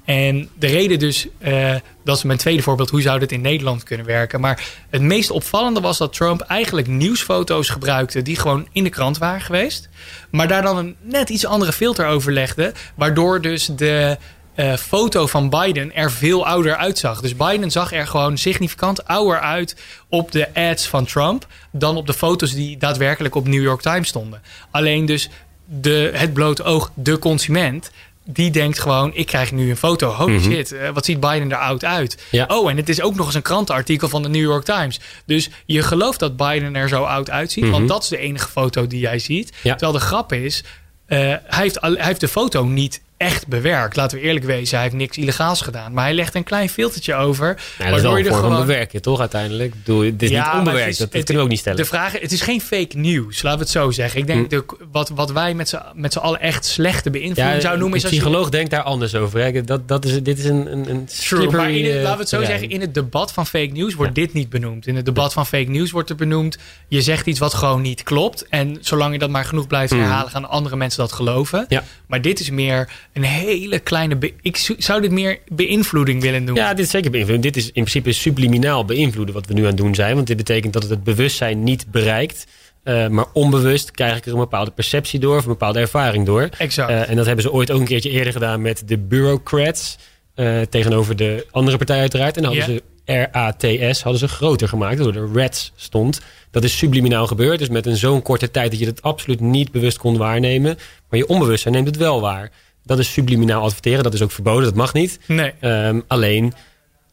En 0.05 0.49
de 0.59 0.67
reden 0.67 0.99
dus, 0.99 1.27
eh, 1.37 1.75
dat 2.03 2.17
is 2.17 2.23
mijn 2.23 2.37
tweede 2.37 2.61
voorbeeld, 2.61 2.89
hoe 2.89 3.01
zou 3.01 3.19
dit 3.19 3.31
in 3.31 3.41
Nederland 3.41 3.83
kunnen 3.83 4.05
werken. 4.05 4.39
Maar 4.39 4.63
het 4.89 5.01
meest 5.01 5.31
opvallende 5.31 5.79
was 5.79 5.97
dat 5.97 6.13
Trump 6.13 6.41
eigenlijk 6.41 6.87
nieuwsfoto's 6.87 7.69
gebruikte 7.69 8.21
die 8.21 8.35
gewoon 8.35 8.67
in 8.71 8.83
de 8.83 8.89
krant 8.89 9.17
waren 9.17 9.41
geweest. 9.41 9.89
Maar 10.31 10.47
daar 10.47 10.61
dan 10.61 10.77
een 10.77 10.95
net 11.01 11.29
iets 11.29 11.45
andere 11.45 11.73
filter 11.73 12.05
over 12.05 12.31
legde. 12.31 12.73
Waardoor 12.95 13.41
dus 13.41 13.65
de 13.65 14.17
eh, 14.55 14.73
foto 14.75 15.27
van 15.27 15.49
Biden 15.49 15.95
er 15.95 16.11
veel 16.11 16.45
ouder 16.47 16.75
uitzag. 16.75 17.21
Dus 17.21 17.35
Biden 17.35 17.71
zag 17.71 17.93
er 17.93 18.07
gewoon 18.07 18.37
significant 18.37 19.05
ouder 19.07 19.39
uit 19.39 19.75
op 20.09 20.31
de 20.31 20.53
ads 20.53 20.87
van 20.87 21.05
Trump. 21.05 21.47
Dan 21.71 21.97
op 21.97 22.07
de 22.07 22.13
foto's 22.13 22.53
die 22.53 22.77
daadwerkelijk 22.77 23.35
op 23.35 23.47
New 23.47 23.61
York 23.63 23.81
Times 23.81 24.07
stonden. 24.07 24.41
Alleen 24.71 25.05
dus 25.05 25.29
de, 25.65 26.11
het 26.13 26.33
blote 26.33 26.63
oog, 26.63 26.91
de 26.93 27.19
consument 27.19 27.91
die 28.25 28.51
denkt 28.51 28.79
gewoon, 28.79 29.11
ik 29.13 29.25
krijg 29.25 29.51
nu 29.51 29.69
een 29.69 29.77
foto. 29.77 30.09
Holy 30.11 30.35
Mhm. 30.35 30.51
shit, 30.51 30.71
eh, 30.71 30.89
wat 30.89 31.05
ziet 31.05 31.19
Biden 31.19 31.51
er 31.51 31.57
oud 31.57 31.85
uit? 31.85 32.23
Ja. 32.31 32.45
Oh, 32.47 32.69
en 32.69 32.77
het 32.77 32.89
is 32.89 33.01
ook 33.01 33.15
nog 33.15 33.25
eens 33.25 33.35
een 33.35 33.41
krantenartikel 33.41 34.09
van 34.09 34.21
de 34.21 34.29
New 34.29 34.41
York 34.41 34.63
Times. 34.63 34.99
Dus 35.25 35.49
je 35.65 35.81
gelooft 35.81 36.19
dat 36.19 36.37
Biden 36.37 36.75
er 36.75 36.87
zo 36.89 37.03
oud 37.03 37.29
uitziet. 37.29 37.63
Mhm. 37.63 37.71
Want 37.73 37.87
dat 37.87 38.03
is 38.03 38.09
de 38.09 38.17
enige 38.17 38.47
foto 38.47 38.87
die 38.87 38.99
jij 38.99 39.19
ziet. 39.19 39.51
Ja. 39.61 39.71
Terwijl 39.75 39.99
de 39.99 40.05
grap 40.05 40.33
is, 40.33 40.63
eh, 41.05 41.17
hij, 41.19 41.39
heeft, 41.47 41.77
hij 41.81 41.95
heeft 41.97 42.19
de 42.19 42.27
foto 42.27 42.63
niet 42.63 43.01
echt 43.21 43.47
bewerkt. 43.47 43.95
Laten 43.95 44.17
we 44.17 44.23
eerlijk 44.23 44.45
wezen, 44.45 44.73
hij 44.75 44.83
heeft 44.83 44.95
niks 44.97 45.17
illegaals 45.17 45.61
gedaan. 45.61 45.93
Maar 45.93 46.03
hij 46.03 46.13
legt 46.13 46.35
een 46.35 46.43
klein 46.43 46.69
filtertje 46.69 47.15
over. 47.15 47.47
Ja, 47.79 47.85
dat 47.87 47.95
is 47.95 48.01
wel 48.01 48.17
je 48.17 48.23
er 48.29 48.33
gewoon... 48.33 48.59
bewerken, 48.59 49.01
toch 49.01 49.19
uiteindelijk? 49.19 49.73
Bedoel, 49.73 50.01
het 50.03 50.21
is 50.21 50.29
Ja, 50.29 50.49
niet 50.49 50.57
onbewerkt, 50.59 50.89
is- 50.89 50.97
dat, 50.97 51.13
het- 51.13 51.23
kunnen 51.23 51.35
we 51.35 51.41
ook 51.43 51.49
niet 51.49 51.59
stellen. 51.59 51.77
De 51.79 51.85
vraag, 51.85 52.11
het 52.19 52.31
is 52.31 52.41
geen 52.41 52.61
fake 52.61 52.97
news, 52.97 53.41
laten 53.41 53.59
we 53.59 53.63
het 53.65 53.73
zo 53.73 53.91
zeggen. 53.91 54.19
Ik 54.19 54.27
denk, 54.27 54.43
Hm. 54.43 54.47
de, 54.49 54.65
wat, 54.91 55.09
wat 55.09 55.31
wij 55.31 55.53
met 55.53 56.13
z'n 56.13 56.17
allen 56.19 56.39
echt 56.39 56.65
slechte 56.65 57.09
beïnvloeding 57.09 57.55
ja, 57.55 57.59
zouden 57.61 57.79
noemen... 57.79 57.97
een 57.99 58.05
is 58.05 58.09
als 58.11 58.13
je- 58.13 58.19
psycholoog 58.19 58.49
denkt 58.49 58.71
daar 58.71 58.83
anders 58.83 59.15
over. 59.15 59.39
Hè? 59.41 59.63
Dat, 59.63 59.87
dat 59.87 60.05
is, 60.05 60.23
dit 60.23 60.37
is 60.39 60.45
een, 60.45 60.71
een, 60.71 60.89
een 60.89 61.05
True, 61.05 61.15
slippery, 61.39 61.51
maar 61.55 61.71
in 61.71 61.85
het, 61.85 61.93
eh, 61.95 62.01
laten 62.01 62.13
we 62.13 62.19
het 62.19 62.29
zo 62.29 62.37
terrein. 62.37 62.59
zeggen, 62.59 62.75
in 62.77 62.81
het 62.81 62.93
debat 62.93 63.33
van 63.33 63.45
fake 63.47 63.71
news 63.73 63.93
wordt 63.93 64.15
dit 64.15 64.33
niet 64.33 64.49
benoemd. 64.49 64.87
In 64.87 64.95
het 64.95 65.05
debat 65.05 65.33
van 65.33 65.45
fake 65.45 65.69
news 65.69 65.91
wordt 65.91 66.09
er 66.09 66.15
benoemd, 66.15 66.57
je 66.87 67.01
zegt 67.01 67.25
iets 67.27 67.39
wat 67.39 67.53
gewoon 67.53 67.81
niet 67.81 68.03
klopt. 68.03 68.45
En 68.49 68.77
zolang 68.81 69.13
je 69.13 69.19
dat 69.19 69.29
maar 69.29 69.45
genoeg 69.45 69.67
blijft 69.67 69.91
Mhm. 69.93 70.01
herhalen, 70.01 70.31
gaan 70.31 70.49
andere 70.49 70.75
mensen 70.75 70.99
dat 70.99 71.11
geloven. 71.11 71.67
Maar 72.07 72.21
dit 72.21 72.39
is 72.39 72.49
meer 72.49 72.89
een 73.13 73.23
hele 73.23 73.79
kleine... 73.79 74.31
ik 74.41 74.57
zo- 74.57 74.75
zou 74.77 75.01
dit 75.01 75.11
meer 75.11 75.39
beïnvloeding 75.47 76.21
willen 76.21 76.45
doen. 76.45 76.55
Ja, 76.55 76.73
dit 76.73 76.85
is 76.85 76.91
zeker 76.91 77.11
beïnvloeden. 77.11 77.51
Dit 77.51 77.57
is 77.63 77.65
in 77.65 77.71
principe 77.71 78.11
subliminaal 78.11 78.85
beïnvloeden 78.85 79.33
wat 79.35 79.45
we 79.47 79.53
nu 79.53 79.61
aan 79.61 79.67
het 79.67 79.77
doen 79.77 79.95
zijn. 79.95 80.15
Want 80.15 80.27
dit 80.27 80.37
betekent 80.37 80.73
dat 80.73 80.81
het 80.81 80.91
het 80.91 81.03
bewustzijn 81.03 81.63
niet 81.63 81.91
bereikt. 81.91 82.47
Eh, 82.83 83.07
maar 83.07 83.25
onbewust 83.33 83.91
krijg 83.91 84.17
ik 84.17 84.25
er 84.25 84.31
een 84.31 84.37
bepaalde 84.37 84.71
perceptie 84.71 85.19
door 85.19 85.37
of 85.37 85.43
een 85.43 85.49
bepaalde 85.51 85.79
ervaring 85.79 86.25
door. 86.25 86.49
Exact. 86.57 86.89
Eh, 86.89 87.09
en 87.09 87.15
dat 87.15 87.25
hebben 87.25 87.43
ze 87.43 87.51
ooit 87.51 87.71
ook 87.71 87.79
een 87.79 87.85
keertje 87.85 88.09
eerder 88.09 88.33
gedaan 88.33 88.61
met 88.61 88.83
de 88.85 88.97
bureaucrats. 88.97 89.97
eh, 90.35 90.61
tegenover 90.61 91.15
de 91.15 91.45
andere 91.51 91.77
partij 91.77 91.99
uiteraard. 91.99 92.37
En 92.37 92.43
dan 92.43 92.57
hadden 92.57 92.75
ze 92.75 92.83
RATS 93.31 94.01
hadden 94.01 94.19
ze 94.19 94.27
groter 94.27 94.67
gemaakt. 94.67 94.99
Waardoor 94.99 95.27
de 95.33 95.39
rats 95.39 95.71
stond. 95.75 96.21
Dat 96.51 96.63
is 96.63 96.77
subliminaal 96.77 97.27
gebeurd. 97.27 97.59
Dus 97.59 97.69
met 97.69 97.85
een 97.85 97.97
zo'n 97.97 98.21
korte 98.21 98.51
tijd 98.51 98.71
dat 98.71 98.79
je 98.79 98.85
het 98.85 99.01
absoluut 99.01 99.39
niet 99.39 99.71
bewust 99.71 99.97
kon 99.97 100.17
waarnemen. 100.17 100.77
Maar 101.09 101.19
je 101.19 101.27
onbewustzijn 101.27 101.73
neemt 101.73 101.87
het 101.87 101.97
wel 101.97 102.21
waar. 102.21 102.51
Dat 102.83 102.99
is 102.99 103.13
subliminaal 103.13 103.63
adverteren. 103.63 104.03
Dat 104.03 104.13
is 104.13 104.21
ook 104.21 104.31
verboden. 104.31 104.63
Dat 104.63 104.75
mag 104.75 104.93
niet. 104.93 105.19
nee. 105.27 105.53
Ehm, 105.59 105.99
alleen, 106.07 106.53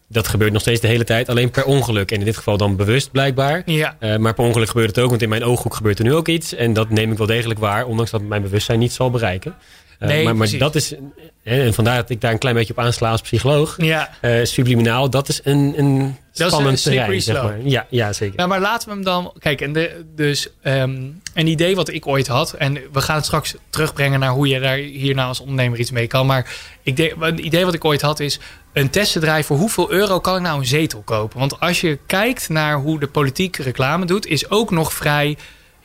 dat 0.09 0.29
gebeurt 0.29 0.53
nog 0.53 0.61
steeds 0.61 0.81
de 0.81 0.87
hele 0.87 1.05
tijd. 1.05 1.29
Alleen 1.29 1.51
per 1.51 1.65
ongeluk. 1.65 2.11
En 2.11 2.19
in 2.19 2.25
dit 2.25 2.37
geval 2.37 2.57
dan 2.57 2.77
bewust 2.77 3.11
blijkbaar. 3.11 3.63
Ja. 3.67 3.97
Eh, 3.99 4.17
maar 4.17 4.35
per 4.35 4.45
ongeluk 4.45 4.69
gebeurt 4.69 4.89
het 4.89 5.05
ook. 5.05 5.11
Want 5.11 5.23
in 5.23 5.29
mijn 5.29 5.45
ooghoek 5.45 5.75
gebeurt 5.75 5.99
er 5.99 6.05
nu 6.05 6.15
ook 6.15 6.29
iets. 6.29 6.55
En 6.55 6.73
dat 6.73 6.91
neem 6.91 7.13
ik 7.13 7.19
wel 7.19 7.27
degelijk 7.27 7.61
waar. 7.61 7.87
Ondanks 7.87 8.11
dat 8.11 8.23
mijn 8.23 8.43
bewustzijn 8.43 8.79
niet 8.79 8.93
zal 8.93 9.11
bereiken. 9.11 9.55
Eh, 9.99 10.09
Nee, 10.09 10.33
maar, 10.33 10.59
dat 10.59 10.75
is... 10.75 10.95
En 11.43 11.75
vandaar 11.75 11.97
dat 11.97 12.11
ik 12.11 12.21
daar 12.21 12.33
een 12.33 12.39
klein 12.39 12.55
beetje 12.55 12.73
op 12.73 12.79
aansla 12.79 13.11
als 13.11 13.21
psycholoog. 13.21 13.75
Ja. 13.83 14.11
Eh, 14.21 14.45
subliminaal, 14.45 15.11
dat 15.11 15.29
is 15.29 15.41
een, 15.45 15.75
een 15.77 16.17
een 16.45 16.51
spannend 16.51 16.83
terrein, 16.83 17.23
zeg 17.23 17.37
slope. 17.37 17.55
maar. 17.57 17.67
Ja, 17.67 17.87
ja, 17.91 18.13
zeker. 18.13 18.37
Nou, 18.37 18.49
maar 18.49 18.61
laten 18.61 18.89
we 18.89 18.95
hem 18.95 19.05
dan. 19.05 19.33
Kijk, 19.39 19.61
en 19.61 19.73
de, 19.73 20.05
dus 20.15 20.49
ehm, 20.63 21.03
een 21.35 21.47
idee 21.47 21.77
wat 21.77 21.89
ik 21.89 22.07
ooit 22.07 22.27
had. 22.27 22.53
En 22.53 22.79
we 22.93 23.01
gaan 23.01 23.17
het 23.17 23.25
straks 23.25 23.55
terugbrengen 23.71 24.21
naar 24.21 24.31
hoe 24.31 24.49
je 24.49 24.61
daar 24.61 24.77
hier 24.77 25.15
nou 25.15 25.29
als 25.29 25.41
ondernemer 25.41 25.79
iets 25.79 25.91
mee 25.91 26.07
kan. 26.07 26.27
Maar 26.27 26.55
ik 26.83 26.97
denk, 26.97 27.15
een 27.21 27.45
idee 27.45 27.65
wat 27.65 27.75
ik 27.75 27.85
ooit 27.85 28.01
had 28.01 28.21
is. 28.21 28.39
Een 28.73 28.91
testbedrijf 28.91 29.47
voor 29.47 29.57
hoeveel 29.57 29.91
euro 29.91 30.21
kan 30.21 30.37
ik 30.37 30.43
nou 30.43 30.59
een 30.59 30.67
zetel 30.67 31.03
kopen? 31.05 31.39
Want 31.39 31.61
als 31.61 31.81
je 31.81 31.99
kijkt 32.07 32.49
naar 32.49 32.77
hoe 32.77 33.01
de 33.01 33.07
politiek 33.07 33.57
reclame 33.57 34.07
doet, 34.07 34.27
is 34.27 34.51
ook 34.51 34.71
nog 34.71 34.93
vrij. 34.93 35.37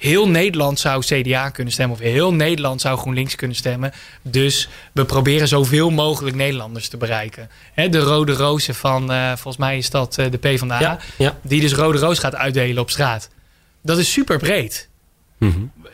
Heel 0.03 0.29
Nederland 0.29 0.79
zou 0.79 1.03
CDA 1.03 1.50
kunnen 1.50 1.74
stemmen. 1.74 1.98
Of 1.98 2.03
heel 2.03 2.33
Nederland 2.33 2.81
zou 2.81 2.98
GroenLinks 2.98 3.36
kunnen 3.36 3.57
stemmen. 3.57 3.91
Dus 4.22 4.69
we 4.91 5.05
proberen 5.05 5.48
zoveel 5.48 5.89
mogelijk 5.89 6.36
Nederlanders 6.36 6.88
te 6.89 6.98
bereiken. 6.98 7.50
De 7.75 8.00
rode 8.00 8.33
rozen 8.33 8.75
van, 8.75 9.12
eh, 9.12 9.27
volgens 9.27 9.57
mij 9.57 9.77
is 9.77 9.89
dat 9.89 10.17
eh, 10.17 10.31
de 10.31 10.38
PvdA. 10.38 10.79
Ja, 10.79 11.00
ja. 11.17 11.38
Die 11.41 11.62
dus 11.62 11.74
rode 11.74 11.98
roos 11.98 12.19
gaat 12.19 12.36
uitdelen 12.36 12.81
op 12.81 12.89
straat. 12.89 13.29
Dat 13.81 13.98
is 13.98 14.12
super 14.12 14.38
breed. 14.38 14.89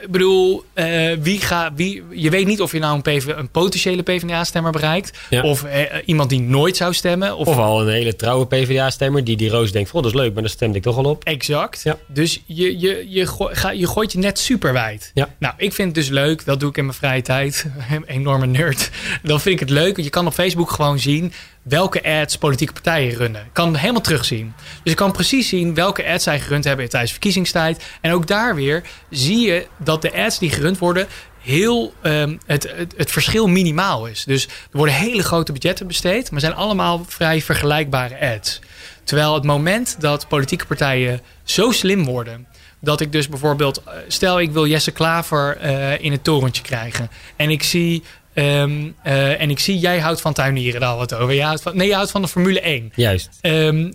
Ik 0.02 0.12
bedoel, 0.12 0.64
eh, 0.74 1.12
wie 1.20 1.42
ga, 1.42 1.74
wie, 1.76 2.04
je 2.12 2.30
weet 2.30 2.48
niet 2.48 2.62
of 2.62 2.72
je 2.72 2.80
nou 2.80 2.96
een, 2.96 3.02
PV, 3.02 3.26
een 3.36 3.50
potentiële 3.50 4.02
PvdA-stemmer 4.02 4.72
bereikt. 4.72 5.18
Ja. 5.30 5.42
Of 5.42 5.64
eh, 5.64 5.82
iemand 6.06 6.30
die 6.30 6.42
nooit 6.42 6.78
zou 6.78 6.94
stemmen. 6.94 7.38
Of, 7.38 7.48
Of 7.48 7.58
al 7.58 7.82
een 7.82 7.94
hele 7.94 8.16
trouwe 8.16 8.48
PvdA-stemmer 8.48 9.24
die 9.24 9.38
die 9.38 9.50
Roos 9.50 9.72
denkt... 9.72 9.90
Goh, 9.90 10.02
dat 10.02 10.12
is 10.12 10.18
leuk, 10.18 10.34
maar 10.34 10.42
daar 10.42 10.52
stemde 10.52 10.78
ik 10.78 10.84
toch 10.84 10.98
al 10.98 11.04
op. 11.04 11.24
Exact. 11.24 11.82
Ja. 11.84 11.98
Dus 12.08 12.42
je, 12.46 12.80
je, 12.80 13.06
je, 13.08 13.28
ga, 13.36 13.72
je 13.72 13.88
gooit 13.88 14.12
je 14.12 14.18
net 14.18 14.40
super 14.40 14.74
wijd. 14.74 15.12
Ja. 15.14 15.30
Nou, 15.40 15.54
ik 15.58 15.74
vind 15.74 15.88
het 15.88 15.96
dus 15.96 16.10
leuk. 16.10 16.46
Dat 16.46 16.60
doe 16.60 16.70
ik 16.70 16.78
in 16.78 16.86
mijn 16.86 16.98
vrije 16.98 17.22
tijd. 17.22 17.66
Een 17.92 18.04
enorme 18.18 18.46
nerd. 18.46 18.90
Dan 19.24 19.42
vind 19.42 19.54
ik 19.54 19.60
het 19.60 19.70
leuk. 19.70 19.94
Want 19.94 20.04
je 20.04 20.10
kan 20.10 20.28
op 20.28 20.34
Facebook 20.34 20.72
gewoon 20.72 21.00
zien 21.00 21.34
welke 21.62 22.04
ads 22.04 22.38
politieke 22.38 22.74
partijen 22.74 23.16
runnen. 23.16 23.42
Ik 23.42 23.54
kan 23.54 23.76
helemaal 23.76 24.02
terugzien. 24.02 24.54
Dus 24.84 24.92
ik 24.92 24.98
kan 24.98 25.12
precies 25.12 25.50
zien 25.50 25.74
welke 25.74 26.08
ads 26.08 26.24
zij 26.24 26.40
gerund 26.40 26.64
hebben 26.64 26.90
tijdens 26.90 27.12
verkiezingstijd. 27.12 27.84
En 28.02 28.12
ook 28.12 28.28
daar 28.28 28.56
weer 28.56 28.84
zie 29.10 29.40
je 29.40 29.68
dat 29.78 30.02
de 30.02 30.14
ads 30.14 30.40
die 30.40 30.50
gerund 30.50 30.78
worden 30.78 31.08
heel 31.40 31.94
ehm, 32.02 32.38
het, 32.46 32.72
het, 32.76 32.94
het 32.98 33.12
verschil 33.12 33.48
minimaal 33.48 34.06
is. 34.06 34.24
Dus 34.24 34.46
er 34.46 34.52
worden 34.72 34.96
hele 34.96 35.24
grote 35.24 35.52
budgetten 35.52 35.88
besteed, 35.88 36.32
maar 36.32 36.40
zijn 36.40 36.56
allemaal 36.56 37.06
vrij 37.08 37.42
vergelijkbare 37.42 38.36
ads. 38.36 38.60
Terwijl 39.04 39.34
het 39.34 39.44
moment 39.44 39.96
dat 40.00 40.28
politieke 40.28 40.66
partijen 40.66 41.22
zo 41.44 41.72
slim 41.72 42.06
worden. 42.06 42.48
Dat 42.82 43.02
ik 43.02 43.12
dus 43.12 43.30
bijvoorbeeld, 43.30 43.84
eh, 43.84 43.94
stel 44.08 44.40
ik 44.40 44.52
wil 44.52 44.68
Jesse 44.68 44.92
Klaver 44.92 45.58
eh, 45.58 46.04
in 46.04 46.12
het 46.12 46.24
torentje 46.24 46.64
krijgen. 46.64 47.10
En 47.36 47.50
ik 47.50 47.64
zie, 47.64 48.04
ehm, 48.40 48.92
eh, 49.04 49.42
en 49.42 49.50
ik 49.50 49.60
zie 49.60 49.78
jij 49.80 50.00
houdt 50.00 50.22
van 50.22 50.34
tuinieren, 50.34 50.80
daar 50.80 50.90
hadden 50.90 51.08
we 51.08 51.14
het 51.14 51.24
over. 51.24 51.36
Jij 51.36 51.46
houdt 51.46 51.62
van, 51.62 51.78
nee, 51.78 51.88
je 51.88 51.94
houdt 51.94 52.12
van 52.12 52.22
de 52.22 52.28
Formule 52.28 52.62
1. 52.62 52.92
Juist. 52.96 53.30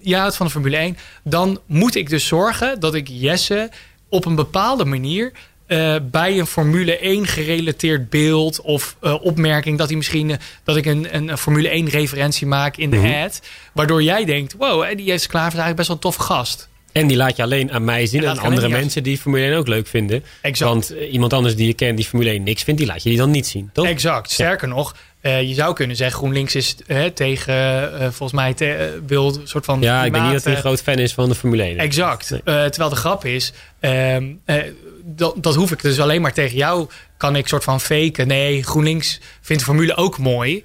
Jij 0.02 0.18
houdt 0.18 0.36
van 0.36 0.46
de 0.46 0.52
Formule 0.52 0.76
1. 0.76 0.96
Dan 1.24 1.60
moet 1.66 1.94
ik 1.94 2.08
dus 2.08 2.26
zorgen 2.26 2.80
dat 2.80 2.94
ik 2.94 3.08
Jesse 3.10 3.70
op 4.08 4.24
een 4.24 4.34
bepaalde 4.34 4.84
manier 4.84 5.32
eh, 5.66 5.96
bij 6.10 6.38
een 6.38 6.46
Formule 6.46 6.98
1 6.98 7.26
gerelateerd 7.26 8.10
beeld 8.10 8.60
of 8.60 8.96
eh, 9.00 9.14
opmerking 9.24 9.78
dat 9.78 9.88
hij 9.88 9.96
misschien 9.96 10.36
dat 10.64 10.76
ik 10.76 10.86
een, 10.86 11.06
een, 11.16 11.28
een 11.28 11.38
Formule 11.38 11.68
1 11.68 11.88
referentie 11.88 12.46
maak 12.46 12.76
in 12.76 12.90
de 12.90 12.96
Mhm. 12.96 13.24
ad, 13.24 13.40
waardoor 13.72 14.02
jij 14.02 14.24
denkt, 14.24 14.54
wow, 14.58 14.96
die 14.96 15.04
Jesse 15.06 15.28
Klaver 15.28 15.52
is 15.58 15.58
eigenlijk 15.64 15.76
best 15.76 15.88
wel 15.88 15.96
een 15.96 16.02
tof 16.02 16.16
gast. 16.16 16.68
En 16.94 17.06
die 17.06 17.16
laat 17.16 17.36
je 17.36 17.42
alleen 17.42 17.72
aan 17.72 17.84
mij 17.84 18.06
zien 18.06 18.24
En 18.24 18.38
andere 18.38 18.68
mensen 18.68 19.02
die 19.02 19.18
Formule 19.18 19.44
1 19.44 19.56
ook 19.56 19.68
leuk 19.68 19.86
vinden. 19.86 20.24
Exact. 20.40 20.70
Want 20.70 20.96
eh, 20.96 21.12
iemand 21.12 21.32
anders 21.32 21.56
die 21.56 21.66
je 21.66 21.74
kent 21.74 21.96
die 21.96 22.06
Formule 22.06 22.30
1 22.30 22.42
niks 22.42 22.62
vindt, 22.62 22.80
die 22.80 22.88
laat 22.88 23.02
je 23.02 23.08
die 23.08 23.18
dan 23.18 23.30
niet 23.30 23.46
zien, 23.46 23.70
toch? 23.72 23.86
Exact. 23.86 24.30
Sterker 24.30 24.68
nog, 24.68 24.94
eh, 25.24 25.42
je 25.42 25.54
zou 25.54 25.74
kunnen 25.74 25.96
zeggen, 25.96 26.16
GroenLinks 26.16 26.54
is 26.54 26.76
eh, 26.86 27.04
tegen, 27.04 28.12
volgens 28.12 28.32
mij, 28.32 28.54
te, 28.54 29.00
wil 29.06 29.26
een 29.26 29.48
soort 29.48 29.64
van. 29.64 29.80
Ja, 29.80 30.04
ik 30.04 30.12
denk 30.12 30.24
niet 30.24 30.32
dat 30.32 30.44
hij 30.44 30.54
een 30.54 30.60
groot 30.60 30.82
fan 30.82 30.98
is 30.98 31.14
van 31.14 31.28
de 31.28 31.34
Formule 31.34 31.62
1. 31.62 31.78
Exact. 31.78 32.30
Nee. 32.30 32.40
Terwijl 32.70 32.90
de 32.90 32.96
grap 32.96 33.24
is, 33.24 33.52
ehm, 33.80 34.32
eh, 34.44 34.56
dat, 35.02 35.34
dat 35.42 35.54
hoef 35.54 35.72
ik 35.72 35.82
dus 35.82 36.00
alleen 36.00 36.20
maar 36.20 36.32
tegen 36.32 36.56
jou. 36.56 36.88
Kan 37.16 37.36
ik 37.36 37.48
soort 37.48 37.64
van 37.64 37.80
faken. 37.80 38.26
Nee, 38.26 38.62
GroenLinks 38.62 39.20
vindt 39.40 39.62
de 39.62 39.68
Formule 39.68 39.96
ook 39.96 40.18
mooi. 40.18 40.64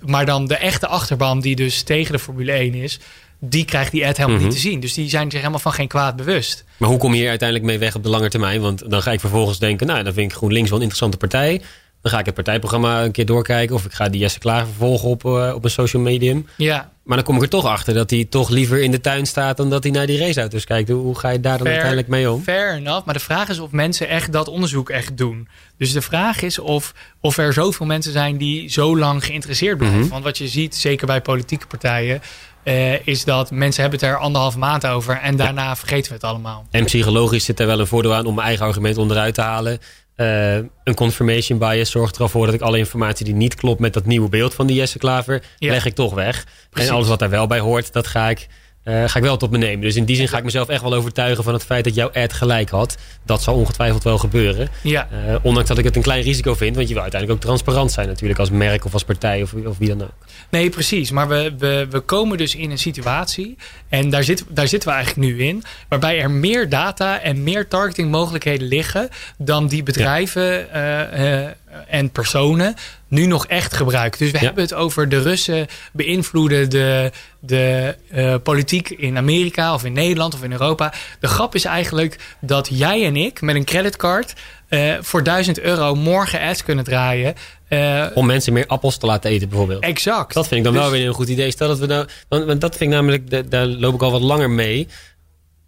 Maar 0.00 0.26
dan 0.26 0.46
de 0.46 0.56
echte 0.56 0.86
achterban 0.86 1.40
die 1.40 1.56
dus 1.56 1.82
tegen 1.82 2.12
de 2.12 2.18
Formule 2.18 2.52
1 2.52 2.74
is. 2.74 3.00
Die 3.40 3.64
krijgt 3.64 3.92
die 3.92 4.06
ad 4.06 4.16
helemaal 4.16 4.36
Mhm. 4.38 4.46
niet 4.46 4.54
te 4.54 4.60
zien. 4.62 4.80
Dus 4.80 4.94
die 4.94 5.08
zijn 5.08 5.30
zich 5.30 5.40
helemaal 5.40 5.60
van 5.60 5.72
geen 5.72 5.88
kwaad 5.88 6.16
bewust. 6.16 6.64
Maar 6.76 6.88
hoe 6.88 6.98
kom 6.98 7.12
je 7.14 7.20
hier 7.20 7.28
uiteindelijk 7.28 7.68
mee 7.68 7.78
weg 7.78 7.94
op 7.94 8.02
de 8.02 8.08
lange 8.08 8.28
termijn? 8.28 8.60
Want 8.60 8.90
dan 8.90 9.02
ga 9.02 9.12
ik 9.12 9.20
vervolgens 9.20 9.58
denken, 9.58 9.86
nou, 9.86 10.02
dan 10.02 10.12
vind 10.12 10.30
ik 10.30 10.36
GroenLinks 10.36 10.68
wel 10.68 10.78
een 10.78 10.84
interessante 10.84 11.16
partij. 11.16 11.62
Dan 12.02 12.12
ga 12.14 12.18
ik 12.20 12.26
het 12.26 12.34
partijprogramma 12.34 13.04
een 13.04 13.10
keer 13.10 13.26
doorkijken. 13.26 13.74
Of 13.74 13.84
ik 13.84 13.92
ga 13.92 14.08
die 14.08 14.20
Jesse 14.20 14.38
Klaver 14.38 14.66
vervolgen 14.66 15.08
op, 15.08 15.24
eh, 15.24 15.52
op 15.54 15.64
een 15.64 15.70
social 15.70 16.02
medium. 16.02 16.46
Ja, 16.56 16.90
Maar 17.04 17.16
dan 17.16 17.26
kom 17.26 17.36
ik 17.36 17.42
er 17.42 17.48
toch 17.48 17.64
achter 17.64 17.94
dat 17.94 18.10
hij 18.10 18.24
toch 18.30 18.48
liever 18.48 18.82
in 18.82 18.90
de 18.90 19.00
tuin 19.00 19.26
staat... 19.26 19.56
dan 19.56 19.70
dat 19.70 19.82
hij 19.82 19.92
naar 19.92 20.06
die 20.06 20.18
raceauto's 20.18 20.64
kijkt. 20.64 20.88
Hoe 20.90 21.18
ga 21.18 21.28
je 21.28 21.40
daar 21.40 21.52
dan 21.58 21.66
Fair. 21.66 21.70
uiteindelijk 21.70 22.08
mee 22.08 22.30
om? 22.30 22.42
fair 22.42 22.74
enough. 22.76 23.04
Maar 23.04 23.14
de 23.14 23.20
vraag 23.20 23.48
is 23.48 23.58
of 23.58 23.70
mensen 23.70 24.08
echt 24.08 24.32
dat 24.32 24.48
onderzoek 24.48 24.90
echt 24.90 25.16
doen. 25.16 25.48
Dus 25.78 25.92
de 25.92 26.02
vraag 26.02 26.42
is 26.42 26.58
of, 26.58 26.94
of 27.20 27.38
er 27.38 27.52
zoveel 27.52 27.86
mensen 27.86 28.12
zijn 28.12 28.36
die 28.36 28.68
zo 28.70 28.98
lang 28.98 29.24
geïnteresseerd 29.24 29.78
blijven. 29.78 29.98
Mhm. 30.00 30.08
Want 30.08 30.24
wat 30.24 30.38
je 30.38 30.48
ziet, 30.48 30.74
zeker 30.76 31.06
bij 31.06 31.20
politieke 31.20 31.66
partijen... 31.66 32.20
eh, 32.66 33.06
is 33.06 33.24
dat 33.24 33.50
mensen 33.50 33.82
hebben 33.82 34.00
het 34.00 34.08
er 34.08 34.16
anderhalf 34.18 34.56
maand 34.56 34.86
over... 34.86 35.16
en 35.16 35.36
daarna 35.36 35.76
vergeten 35.76 36.08
we 36.08 36.14
het 36.14 36.24
allemaal. 36.24 36.66
En 36.70 36.84
psychologisch 36.84 37.44
zit 37.44 37.60
er 37.60 37.66
wel 37.66 37.80
een 37.80 37.86
voordeel 37.86 38.14
aan 38.14 38.26
om 38.26 38.34
mijn 38.34 38.46
eigen 38.46 38.66
argument 38.66 38.96
onderuit 38.98 39.34
te 39.34 39.40
halen. 39.40 39.78
Eh, 40.14 40.54
een 40.54 40.94
confirmation 40.94 41.58
bias 41.58 41.90
zorgt 41.90 42.16
er 42.16 42.22
al 42.22 42.28
voor 42.28 42.46
dat 42.46 42.54
ik 42.54 42.60
alle 42.60 42.78
informatie 42.78 43.24
die 43.24 43.34
niet 43.34 43.54
klopt 43.54 43.80
met 43.80 43.92
dat 43.92 44.04
nieuwe 44.04 44.28
beeld 44.28 44.54
van 44.54 44.66
die 44.66 44.76
Jesse 44.76 44.98
Klaver, 44.98 45.42
Ja. 45.58 45.70
leg 45.70 45.84
ik 45.86 45.94
toch 45.94 46.14
weg. 46.14 46.46
Precies. 46.70 46.88
En 46.88 46.94
alles 46.94 47.08
wat 47.08 47.18
daar 47.18 47.30
wel 47.30 47.46
bij 47.46 47.58
hoort, 47.58 47.92
dat 47.92 48.06
ga 48.06 48.28
ik, 48.28 48.46
eh, 48.86 49.04
ga 49.06 49.16
ik 49.18 49.24
wel 49.24 49.36
tot 49.36 49.50
me 49.50 49.58
nemen. 49.58 49.80
Dus 49.80 49.96
in 49.96 50.04
die 50.04 50.16
zin 50.16 50.28
ga 50.28 50.38
ik 50.38 50.44
mezelf 50.44 50.68
echt 50.68 50.82
wel 50.82 50.94
overtuigen 50.94 51.44
van 51.44 51.52
het 51.52 51.64
feit 51.64 51.84
dat 51.84 51.94
jouw 51.94 52.10
ad 52.12 52.32
gelijk 52.32 52.70
had. 52.70 52.96
Dat 53.24 53.42
zal 53.42 53.54
ongetwijfeld 53.54 54.02
wel 54.04 54.18
gebeuren. 54.18 54.68
Ja, 54.82 55.08
Eh, 55.26 55.34
ondanks 55.42 55.68
dat 55.68 55.78
ik 55.78 55.84
het 55.84 55.96
een 55.96 56.02
klein 56.02 56.22
risico 56.22 56.54
vind, 56.54 56.76
want 56.76 56.88
je 56.88 56.94
wil 56.94 57.02
uiteindelijk 57.02 57.40
ook 57.40 57.46
transparant 57.48 57.92
zijn 57.92 58.08
natuurlijk 58.08 58.40
als 58.40 58.50
merk 58.50 58.84
of 58.84 58.92
als 58.92 59.04
partij 59.04 59.42
of, 59.42 59.52
of 59.52 59.78
wie 59.78 59.88
dan 59.88 60.02
ook. 60.02 60.12
nee, 60.50 60.70
precies. 60.70 61.10
Maar 61.10 61.28
we, 61.28 61.54
we, 61.58 61.86
we 61.90 62.00
komen 62.00 62.38
dus 62.38 62.54
in 62.54 62.70
een 62.70 62.78
situatie... 62.78 63.56
en 63.88 64.10
daar, 64.10 64.24
zit, 64.24 64.44
daar 64.48 64.68
zitten 64.68 64.88
we 64.88 64.94
eigenlijk 64.94 65.26
nu 65.28 65.44
in... 65.44 65.62
waarbij 65.88 66.20
er 66.20 66.30
meer 66.30 66.68
data 66.68 67.20
en 67.20 67.42
meer 67.42 67.68
targetingmogelijkheden 67.68 68.68
liggen... 68.68 69.08
dan 69.38 69.66
die 69.66 69.82
bedrijven 69.82 70.72
eh, 70.72 71.50
en 71.88 72.10
personen 72.10 72.74
nu 73.08 73.26
nog 73.26 73.46
echt 73.46 73.74
gebruiken. 73.74 74.18
Dus 74.18 74.30
we 74.30 74.38
Ja. 74.38 74.44
hebben 74.44 74.62
het 74.62 74.74
over 74.74 75.08
de 75.08 75.22
Russen 75.22 75.66
beïnvloeden 75.92 76.70
de, 76.70 77.10
de 77.40 77.94
eh, 78.10 78.34
politiek 78.42 78.88
in 78.90 79.16
Amerika 79.16 79.74
of 79.74 79.84
in 79.84 79.92
Nederland 79.92 80.34
of 80.34 80.42
in 80.42 80.52
Europa. 80.52 80.92
De 81.20 81.26
grap 81.26 81.54
is 81.54 81.64
eigenlijk 81.64 82.18
dat 82.40 82.68
jij 82.72 83.04
en 83.04 83.16
ik 83.16 83.40
met 83.40 83.54
een 83.56 83.64
creditcard 83.64 84.34
eh, 84.68 84.94
voor 85.00 85.22
1000 85.22 85.60
euro 85.60 85.94
morgen 85.94 86.40
ads 86.40 86.62
kunnen 86.62 86.84
draaien. 86.84 87.34
Eh, 87.68 88.06
Om 88.14 88.26
mensen 88.26 88.52
meer 88.52 88.66
appels 88.66 88.96
te 88.98 89.06
laten 89.06 89.30
eten 89.30 89.48
bijvoorbeeld. 89.48 89.82
exact. 89.82 90.34
Dat 90.34 90.46
vind 90.48 90.58
ik 90.58 90.64
dan 90.64 90.72
Dus- 90.72 90.82
wel 90.82 90.90
weer 90.90 91.06
een 91.06 91.14
goed 91.14 91.28
idee. 91.28 91.50
Stel 91.50 91.68
dat 91.68 91.78
we 91.78 91.86
nou, 91.86 92.06
want, 92.28 92.60
dat 92.60 92.76
vind 92.76 92.90
ik 92.90 92.96
namelijk, 92.96 93.30
da- 93.30 93.42
daar 93.42 93.66
loop 93.66 93.94
ik 93.94 94.02
al 94.02 94.10
wat 94.10 94.20
langer 94.22 94.50
mee. 94.50 94.88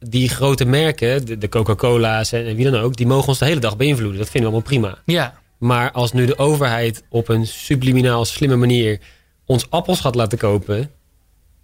Die 0.01 0.29
grote 0.29 0.65
merken, 0.65 1.41
de, 1.41 1.49
Coca-Cola's 1.49 2.33
en, 2.33 2.47
en 2.47 2.57
wie 2.57 2.71
dan 2.71 2.81
ook, 2.81 2.97
die 2.97 3.07
mogen 3.07 3.29
ons 3.29 3.39
de 3.39 3.45
hele 3.45 3.61
dag 3.61 3.77
beïnvloeden. 3.77 4.19
Dat 4.19 4.31
vinden 4.31 4.51
we 4.51 4.57
allemaal 4.57 4.79
prima. 4.81 4.99
Ja, 5.05 5.35
Maar 5.59 5.91
als 5.93 6.13
nu 6.13 6.27
de 6.27 6.39
overheid 6.39 7.03
op 7.09 7.29
een 7.29 7.47
subliminaal 7.47 8.25
slimme 8.25 8.57
manier 8.57 8.99
ons 9.47 9.71
appels 9.71 10.01
gaat 10.01 10.15
laten 10.15 10.39
kopen, 10.39 10.91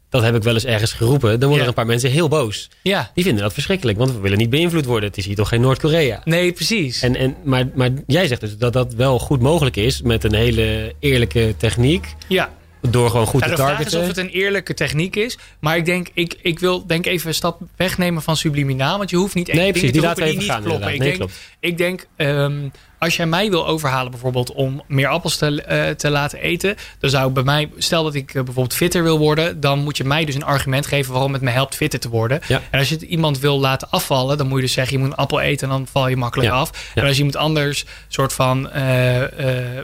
dat 0.09 0.23
heb 0.23 0.35
ik 0.35 0.43
wel 0.43 0.55
eens 0.55 0.65
ergens 0.65 0.93
geroepen, 0.93 1.29
dan 1.41 1.49
worden 1.49 1.57
Ja. 1.57 1.63
er 1.63 1.69
een 1.69 1.75
paar 1.75 1.87
mensen 1.87 2.11
heel 2.11 2.29
boos. 2.29 2.71
ja. 2.83 3.11
Die 3.15 3.25
vinden 3.25 3.43
dat 3.43 3.53
verschrikkelijk, 3.53 3.99
want 3.99 4.13
we 4.13 4.19
willen 4.19 4.39
niet 4.39 4.51
beïnvloed 4.51 4.85
worden. 4.85 5.09
Het 5.09 5.19
is 5.19 5.27
hier 5.27 5.35
toch 5.37 5.49
geen 5.49 5.61
Noord-Korea. 5.61 6.21
Nee, 6.25 6.53
precies. 6.53 7.03
En, 7.03 7.17
en, 7.17 7.37
maar, 7.45 7.69
maar 7.75 7.91
jij 8.07 8.27
zegt 8.27 8.41
dus 8.41 8.57
dat 8.57 8.73
dat 8.73 8.95
wel 8.95 9.19
goed 9.19 9.41
mogelijk 9.41 9.77
is 9.77 10.03
met 10.03 10.25
een 10.25 10.35
hele 10.35 10.95
eerlijke 10.99 11.55
techniek. 11.59 12.15
ja. 12.29 12.53
Door 12.91 13.11
gewoon 13.11 13.27
goed 13.27 13.41
Ja, 13.41 13.47
te 13.47 13.51
de 13.53 13.57
vraag 13.57 13.69
targeten. 13.77 13.99
is 13.99 14.03
of 14.03 14.17
het 14.17 14.27
een 14.27 14.29
eerlijke 14.33 14.75
techniek 14.75 15.17
is. 15.17 15.39
Maar 15.61 15.77
ik 15.77 15.85
denk, 15.85 16.09
ik, 16.15 16.37
ik 16.43 16.59
wil 16.59 16.87
denk 16.87 17.07
even 17.07 17.29
een 17.29 17.35
stap 17.35 17.61
wegnemen 17.77 18.23
van 18.23 18.37
subliminaal. 18.37 18.99
Want 18.99 19.11
je 19.11 19.17
hoeft 19.17 19.35
niet 19.35 19.49
echt 19.49 19.59
Nee, 19.59 19.71
precies, 19.71 19.93
die 19.93 20.01
te 20.01 20.07
laten 20.07 20.23
we 20.25 20.29
even 20.31 20.43
gaan 20.43 20.57
niet 20.61 20.67
kloppen. 20.69 20.87
Nee, 20.99 21.11
ik 21.11 21.19
denk, 21.19 21.31
ik 21.61 21.77
denk 21.79 22.07
ehm, 22.17 22.69
als 23.05 23.17
jij 23.17 23.27
mij 23.27 23.51
wil 23.51 23.67
overhalen 23.67 24.11
bijvoorbeeld 24.11 24.53
om 24.53 24.83
meer 24.87 25.09
appels 25.09 25.37
te, 25.37 25.63
eh, 25.63 25.91
te 25.91 26.11
laten 26.11 26.39
eten. 26.39 26.77
Dan 26.99 27.11
zou 27.11 27.31
bij 27.31 27.43
mij, 27.43 27.71
stel 27.77 28.03
dat 28.05 28.15
ik 28.15 28.29
eh, 28.29 28.35
bijvoorbeeld 28.35 28.75
fitter 28.75 29.03
wil 29.03 29.19
worden. 29.19 29.61
Dan 29.61 29.79
moet 29.79 29.97
je 29.97 30.05
mij 30.05 30.25
dus 30.25 30.35
een 30.35 30.45
argument 30.45 30.87
geven 30.87 31.13
waarom 31.13 31.33
het 31.33 31.43
me 31.43 31.51
helpt 31.51 31.75
fitter 31.75 32.01
te 32.01 32.09
worden. 32.09 32.41
Ja. 32.49 32.63
En 32.71 32.79
als 32.79 32.89
je 32.89 32.95
het 32.95 33.05
iemand 33.05 33.39
wil 33.39 33.61
laten 33.61 33.91
afvallen. 33.91 34.39
Dan 34.39 34.47
moet 34.47 34.57
je 34.57 34.63
dus 34.63 34.73
zeggen, 34.73 34.93
je 34.97 35.03
moet 35.03 35.13
een 35.13 35.17
appel 35.19 35.41
eten 35.41 35.69
en 35.69 35.75
dan 35.75 35.87
val 35.91 36.09
je 36.09 36.17
makkelijk 36.17 36.49
Ja. 36.51 36.57
af. 36.57 36.91
En 36.95 37.03
als 37.03 37.13
je 37.13 37.17
iemand 37.17 37.37
anders 37.37 37.85
soort 38.09 38.33
van 38.33 38.71
eh, 38.71 39.23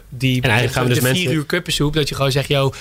die 0.08 0.42
eigenlijk 0.42 0.72
gaan 0.72 0.82
we 0.82 0.88
dus 0.88 0.98
de 0.98 1.04
vier 1.04 1.14
mensen- 1.14 1.32
uur 1.32 1.44
kuppensoep. 1.46 1.94
Dat 1.94 2.08
je 2.08 2.14
gewoon 2.14 2.32
zegt, 2.32 2.48
joh, 2.48 2.72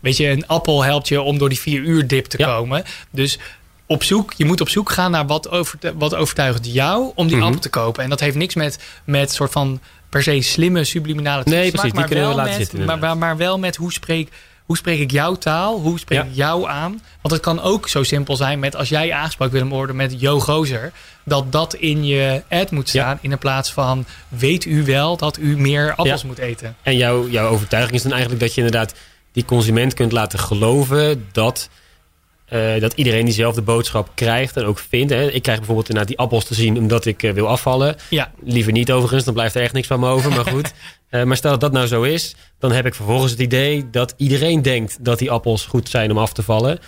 weet 0.00 0.16
je, 0.16 0.28
een 0.28 0.46
appel 0.46 0.84
helpt 0.84 1.08
je 1.08 1.20
om 1.20 1.38
door 1.38 1.48
die 1.48 1.60
vier 1.60 1.80
uur 1.80 2.06
dip 2.06 2.24
te 2.24 2.36
komen. 2.36 2.84
Dus 3.10 3.38
op 3.86 4.02
zoek, 4.02 4.32
je 4.36 4.44
moet 4.44 4.60
op 4.60 4.68
zoek 4.68 4.90
gaan 4.90 5.10
naar 5.10 5.26
wat, 5.26 5.50
over, 5.50 5.78
wat 5.94 6.14
overtuigt 6.14 6.72
jou 6.72 7.12
om 7.14 7.26
die 7.26 7.36
Mhm. 7.36 7.44
appel 7.44 7.60
te 7.60 7.68
kopen. 7.68 8.02
En 8.04 8.10
dat 8.10 8.20
heeft 8.20 8.36
niks 8.36 8.54
met, 8.54 8.78
met 9.04 9.32
soort 9.32 9.52
van 9.52 9.80
per 10.08 10.22
se 10.22 10.40
slimme 10.40 10.84
subliminale 10.84 11.42
Nee, 11.44 11.70
precies, 11.70 11.92
die 11.92 12.04
we 12.04 12.14
wel 12.14 12.34
laten 12.34 12.44
met, 12.44 12.54
zitten, 12.68 12.84
maar, 12.84 12.98
maar, 12.98 13.18
maar 13.18 13.36
wel 13.36 13.58
met 13.58 13.76
hoe 13.76 13.92
spreek, 13.92 14.28
hoe 14.64 14.76
spreek 14.76 15.00
ik 15.00 15.10
jouw 15.10 15.34
taal? 15.34 15.80
Hoe 15.80 15.98
spreek 15.98 16.18
Ja. 16.18 16.24
ik 16.24 16.30
jou 16.34 16.68
aan? 16.68 16.90
Want 17.20 17.34
het 17.34 17.42
kan 17.42 17.60
ook 17.62 17.88
zo 17.88 18.02
simpel 18.02 18.36
zijn 18.36 18.58
met 18.58 18.76
als 18.76 18.88
jij 18.88 19.12
aangesproken 19.12 19.54
wil 19.58 19.66
worden 19.68 19.96
met 19.96 20.20
Yo 20.20 20.40
Gozer. 20.40 20.92
Dat 21.24 21.52
dat 21.52 21.74
in 21.74 22.04
je 22.04 22.42
ad 22.48 22.70
moet 22.70 22.90
Ja. 22.90 23.02
staan. 23.02 23.18
In 23.20 23.30
de 23.30 23.36
plaats 23.36 23.72
van 23.72 24.06
weet 24.28 24.64
u 24.64 24.84
wel 24.84 25.16
dat 25.16 25.38
u 25.38 25.56
meer 25.58 25.94
appels 25.94 26.20
Ja. 26.20 26.26
moet 26.26 26.38
eten. 26.38 26.76
En 26.82 26.96
jouw, 26.96 27.28
jouw 27.28 27.48
overtuiging 27.48 27.94
is 27.96 28.02
dan 28.02 28.12
eigenlijk 28.12 28.40
dat 28.42 28.54
je 28.54 28.60
inderdaad 28.64 28.94
die 29.32 29.44
consument 29.44 29.94
kunt 29.94 30.12
laten 30.12 30.38
geloven 30.38 31.28
dat, 31.32 31.68
eh, 32.44 32.80
dat 32.80 32.92
iedereen 32.92 33.24
diezelfde 33.24 33.62
boodschap 33.62 34.08
krijgt 34.14 34.56
en 34.56 34.64
ook 34.64 34.78
vindt. 34.78 35.12
Hè. 35.12 35.30
Ik 35.30 35.42
krijg 35.42 35.58
bijvoorbeeld 35.58 35.88
inderdaad 35.88 36.16
die 36.16 36.18
appels 36.24 36.44
te 36.44 36.54
zien 36.54 36.78
omdat 36.78 37.04
ik 37.04 37.22
eh, 37.22 37.32
wil 37.32 37.48
afvallen. 37.48 37.96
Ja, 38.10 38.30
Liever 38.44 38.72
niet 38.72 38.92
overigens, 38.92 39.24
dan 39.24 39.34
blijft 39.34 39.54
er 39.54 39.62
echt 39.62 39.72
niks 39.72 39.86
van 39.86 40.00
me 40.00 40.08
over. 40.08 40.30
Maar 40.30 40.46
goed. 40.46 40.72
Eh, 41.08 41.22
maar 41.22 41.36
stel 41.36 41.50
dat 41.50 41.60
dat 41.60 41.72
nou 41.72 41.86
zo 41.86 42.02
is, 42.02 42.34
dan 42.58 42.72
heb 42.72 42.86
ik 42.86 42.94
vervolgens 42.94 43.30
het 43.30 43.40
idee 43.40 43.90
dat 43.90 44.14
iedereen 44.16 44.62
denkt 44.62 45.04
dat 45.04 45.18
die 45.18 45.30
appels 45.30 45.66
goed 45.66 45.88
zijn 45.88 46.10
om 46.10 46.18
af 46.18 46.32
te 46.32 46.42
vallen. 46.42 46.78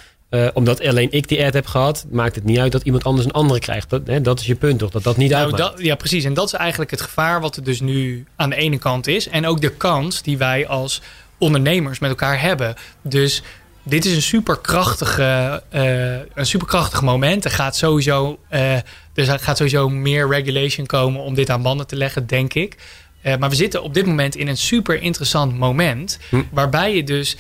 Omdat 0.54 0.86
alleen 0.86 1.12
ik 1.12 1.28
die 1.28 1.44
ad 1.44 1.52
heb 1.52 1.66
gehad, 1.66 2.06
maakt 2.10 2.34
het 2.34 2.44
niet 2.44 2.58
uit 2.58 2.72
dat 2.72 2.82
iemand 2.82 3.04
anders 3.04 3.26
een 3.26 3.32
andere 3.32 3.60
krijgt. 3.60 3.90
Dat, 3.90 4.06
hè, 4.06 4.20
dat 4.20 4.40
is 4.40 4.46
je 4.46 4.54
punt 4.54 4.78
toch? 4.78 4.90
Dat 4.90 5.02
dat 5.02 5.16
niet 5.16 5.30
Nou, 5.30 5.42
uitmaakt. 5.42 5.76
dat, 5.76 5.84
ja, 5.84 5.94
precies. 5.94 6.24
En 6.24 6.34
dat 6.34 6.46
is 6.46 6.52
eigenlijk 6.52 6.90
het 6.90 7.00
gevaar 7.00 7.40
wat 7.40 7.56
er 7.56 7.64
dus 7.64 7.80
nu 7.80 8.26
aan 8.36 8.50
de 8.50 8.56
ene 8.56 8.78
kant 8.78 9.06
is. 9.06 9.28
En 9.28 9.46
ook 9.46 9.60
de 9.60 9.70
kans 9.70 10.22
die 10.22 10.38
wij 10.38 10.66
als 10.66 11.02
ondernemers 11.38 11.98
met 11.98 12.10
elkaar 12.10 12.40
hebben. 12.40 12.74
Dus 13.02 13.42
dit 13.88 14.04
is 14.04 14.14
een 14.14 14.22
superkrachtige, 14.22 15.62
eh 15.68 16.18
een 16.34 16.46
superkrachtig 16.46 17.02
moment. 17.02 17.44
Er 17.44 17.50
gaat, 17.50 17.76
sowieso, 17.76 18.38
eh, 18.48 18.74
er 19.14 19.38
gaat 19.40 19.56
sowieso 19.56 19.88
meer 19.88 20.28
regulation 20.28 20.86
komen 20.86 21.20
om 21.20 21.34
dit 21.34 21.50
aan 21.50 21.62
banden 21.62 21.86
te 21.86 21.96
leggen, 21.96 22.26
denk 22.26 22.54
ik. 22.54 22.76
Eh, 23.20 23.36
maar 23.36 23.48
we 23.50 23.56
zitten 23.56 23.82
op 23.82 23.94
dit 23.94 24.06
moment 24.06 24.36
in 24.36 24.48
een 24.48 24.56
super 24.56 25.02
interessant 25.02 25.58
moment. 25.58 26.18
Hm. 26.30 26.42
Waarbij 26.50 26.94
je 26.94 27.04
dus 27.04 27.36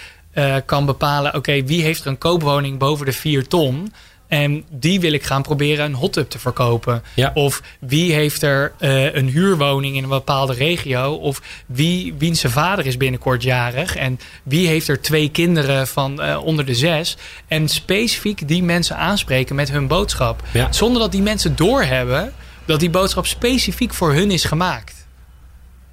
kan 0.66 0.86
bepalen: 0.86 1.34
oké, 1.34 1.64
wie 1.64 1.82
heeft 1.82 2.00
er 2.00 2.06
een 2.06 2.18
koopwoning 2.18 2.78
boven 2.78 3.06
de 3.06 3.12
4 3.12 3.46
ton? 3.46 3.92
En 4.28 4.64
die 4.70 5.00
wil 5.00 5.12
ik 5.12 5.22
gaan 5.22 5.42
proberen 5.42 5.84
een 5.84 5.94
hot 5.94 6.12
tub 6.12 6.30
te 6.30 6.38
verkopen. 6.38 7.02
Ja. 7.14 7.30
Of 7.34 7.62
wie 7.80 8.12
heeft 8.12 8.42
er 8.42 8.72
eh, 8.78 9.14
een 9.14 9.28
huurwoning 9.28 9.96
in 9.96 10.02
een 10.02 10.08
bepaalde 10.08 10.52
regio? 10.52 11.12
Of 11.12 11.42
wie, 11.66 12.14
wiens 12.18 12.40
zijn 12.40 12.52
vader 12.52 12.86
is 12.86 12.96
binnenkort 12.96 13.42
jarig? 13.42 13.96
En 13.96 14.20
wie 14.42 14.66
heeft 14.66 14.88
er 14.88 15.00
twee 15.00 15.30
kinderen 15.30 15.86
van 15.86 16.22
eh, 16.22 16.44
onder 16.44 16.64
de 16.64 16.74
zes? 16.74 17.16
En 17.48 17.68
specifiek 17.68 18.48
die 18.48 18.62
mensen 18.62 18.96
aanspreken 18.96 19.54
met 19.54 19.70
hun 19.70 19.86
boodschap. 19.86 20.42
Ja. 20.52 20.72
Zonder 20.72 21.02
dat 21.02 21.12
die 21.12 21.22
mensen 21.22 21.56
doorhebben 21.56 22.32
dat 22.64 22.80
die 22.80 22.90
boodschap 22.90 23.26
specifiek 23.26 23.94
voor 23.94 24.12
hun 24.12 24.30
is 24.30 24.44
gemaakt. 24.44 25.06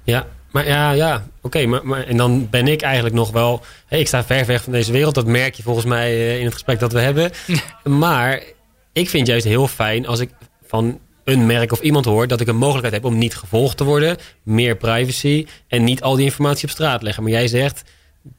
Ja, 0.02 0.26
maar 0.54 0.66
ja, 0.66 0.90
ja 0.90 1.26
oké. 1.42 1.66
maar, 1.66 1.86
maar, 1.86 2.06
en 2.06 2.16
dan 2.16 2.48
ben 2.50 2.68
ik 2.68 2.82
eigenlijk 2.82 3.14
nog 3.14 3.30
wel... 3.30 3.62
Hey, 3.86 4.00
ik 4.00 4.06
sta 4.06 4.24
ver 4.24 4.46
weg 4.46 4.62
van 4.62 4.72
deze 4.72 4.92
wereld. 4.92 5.14
Dat 5.14 5.26
merk 5.26 5.54
je 5.54 5.62
volgens 5.62 5.86
mij 5.86 6.10
eh, 6.10 6.38
in 6.38 6.44
het 6.44 6.52
gesprek 6.52 6.78
dat 6.78 6.92
we 6.92 7.00
hebben. 7.00 7.30
maar 8.04 8.42
ik 8.92 9.08
vind 9.08 9.26
juist 9.26 9.44
heel 9.44 9.68
fijn 9.68 10.06
als 10.06 10.20
ik 10.20 10.30
van 10.66 10.98
een 11.24 11.46
merk 11.46 11.72
of 11.72 11.80
iemand 11.80 12.04
hoor... 12.04 12.26
dat 12.26 12.40
ik 12.40 12.46
een 12.46 12.56
mogelijkheid 12.56 12.94
heb 12.94 13.04
om 13.04 13.18
niet 13.18 13.36
gevolgd 13.36 13.76
te 13.76 13.84
worden. 13.84 14.16
Meer 14.42 14.76
privacy 14.76 15.46
en 15.68 15.84
niet 15.84 16.02
al 16.02 16.16
die 16.16 16.24
informatie 16.24 16.64
op 16.64 16.70
straat 16.70 17.02
leggen. 17.02 17.22
Maar 17.22 17.32
jij 17.32 17.48
zegt, 17.48 17.82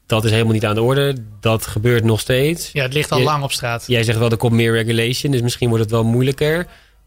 dat 0.06 0.24
is 0.24 0.30
helemaal 0.30 0.52
niet 0.52 0.66
aan 0.66 0.74
de 0.74 0.82
orde. 0.82 1.16
Dat 1.40 1.66
gebeurt 1.66 2.04
nog 2.04 2.20
steeds. 2.20 2.72
Ja, 2.72 2.82
het 2.82 2.92
ligt 2.92 3.12
al 3.12 3.18
Je- 3.18 3.24
lang 3.24 3.42
op 3.42 3.52
straat. 3.52 3.84
Jij 3.86 4.02
zegt 4.02 4.18
wel, 4.18 4.30
er 4.30 4.36
komt 4.36 4.52
meer 4.52 4.72
regulation. 4.72 5.32
Dus 5.32 5.40
misschien 5.42 5.68
wordt 5.68 5.84
het 5.84 5.92
wel 5.92 6.04
moeilijker. 6.04 6.66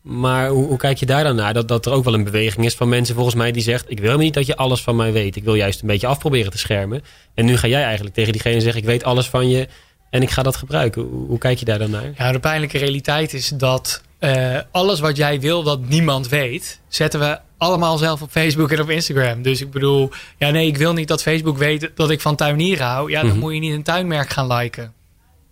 Maar 0.09 0.49
hoe, 0.49 0.65
hoe 0.67 0.77
kijk 0.77 0.97
je 0.97 1.05
daar 1.05 1.23
dan 1.23 1.35
naar? 1.35 1.53
Dat, 1.53 1.67
dat 1.67 1.85
er 1.85 1.91
ook 1.91 2.03
wel 2.03 2.13
een 2.13 2.23
beweging 2.23 2.65
is 2.65 2.75
van 2.75 2.89
mensen 2.89 3.15
volgens 3.15 3.35
mij 3.35 3.51
die 3.51 3.61
zegt... 3.63 3.83
ik 3.83 3.95
wil 3.97 4.01
helemaal 4.05 4.23
niet 4.25 4.33
dat 4.33 4.45
je 4.45 4.55
alles 4.57 4.81
van 4.81 4.95
mij 4.95 5.11
weet. 5.11 5.35
Ik 5.35 5.43
wil 5.43 5.53
juist 5.55 5.81
een 5.81 5.87
beetje 5.87 6.07
afproberen 6.07 6.51
te 6.51 6.57
schermen. 6.57 7.01
En 7.33 7.45
nu 7.45 7.57
ga 7.57 7.67
jij 7.67 7.83
eigenlijk 7.83 8.15
tegen 8.15 8.31
diegene 8.31 8.61
zeggen... 8.61 8.81
ik 8.81 8.87
weet 8.87 9.03
alles 9.03 9.27
van 9.27 9.49
je 9.49 9.67
en 10.09 10.21
ik 10.21 10.29
ga 10.29 10.43
dat 10.43 10.55
gebruiken. 10.55 11.01
Hoe, 11.01 11.27
hoe 11.27 11.37
kijk 11.37 11.59
je 11.59 11.65
daar 11.65 11.79
dan 11.79 11.89
naar? 11.89 12.11
Ja, 12.17 12.31
de 12.31 12.39
pijnlijke 12.39 12.77
realiteit 12.77 13.33
is 13.33 13.47
dat 13.47 14.01
eh, 14.19 14.57
alles 14.71 14.99
wat 14.99 15.17
jij 15.17 15.39
wil 15.39 15.63
dat 15.63 15.87
niemand 15.87 16.27
weet, 16.29 16.79
zetten 16.87 17.19
we 17.19 17.39
allemaal 17.57 17.97
zelf 17.97 18.21
op 18.21 18.29
Facebook 18.31 18.71
en 18.71 18.81
op 18.81 18.89
Instagram. 18.89 19.41
Dus 19.41 19.61
ik 19.61 19.71
bedoel, 19.71 20.09
ja 20.37 20.49
nee, 20.49 20.67
ik 20.67 20.77
wil 20.77 20.93
niet 20.93 21.07
dat 21.07 21.21
Facebook 21.21 21.57
weet 21.57 21.91
dat 21.95 22.09
ik 22.09 22.21
van 22.21 22.35
tuinieren 22.35 22.85
hou. 22.85 23.11
Ja, 23.11 23.21
dan 23.21 23.29
Mhm. 23.29 23.39
moet 23.39 23.53
je 23.53 23.59
niet 23.59 23.73
een 23.73 23.83
tuinmerk 23.83 24.29
gaan 24.29 24.53
liken. 24.53 24.93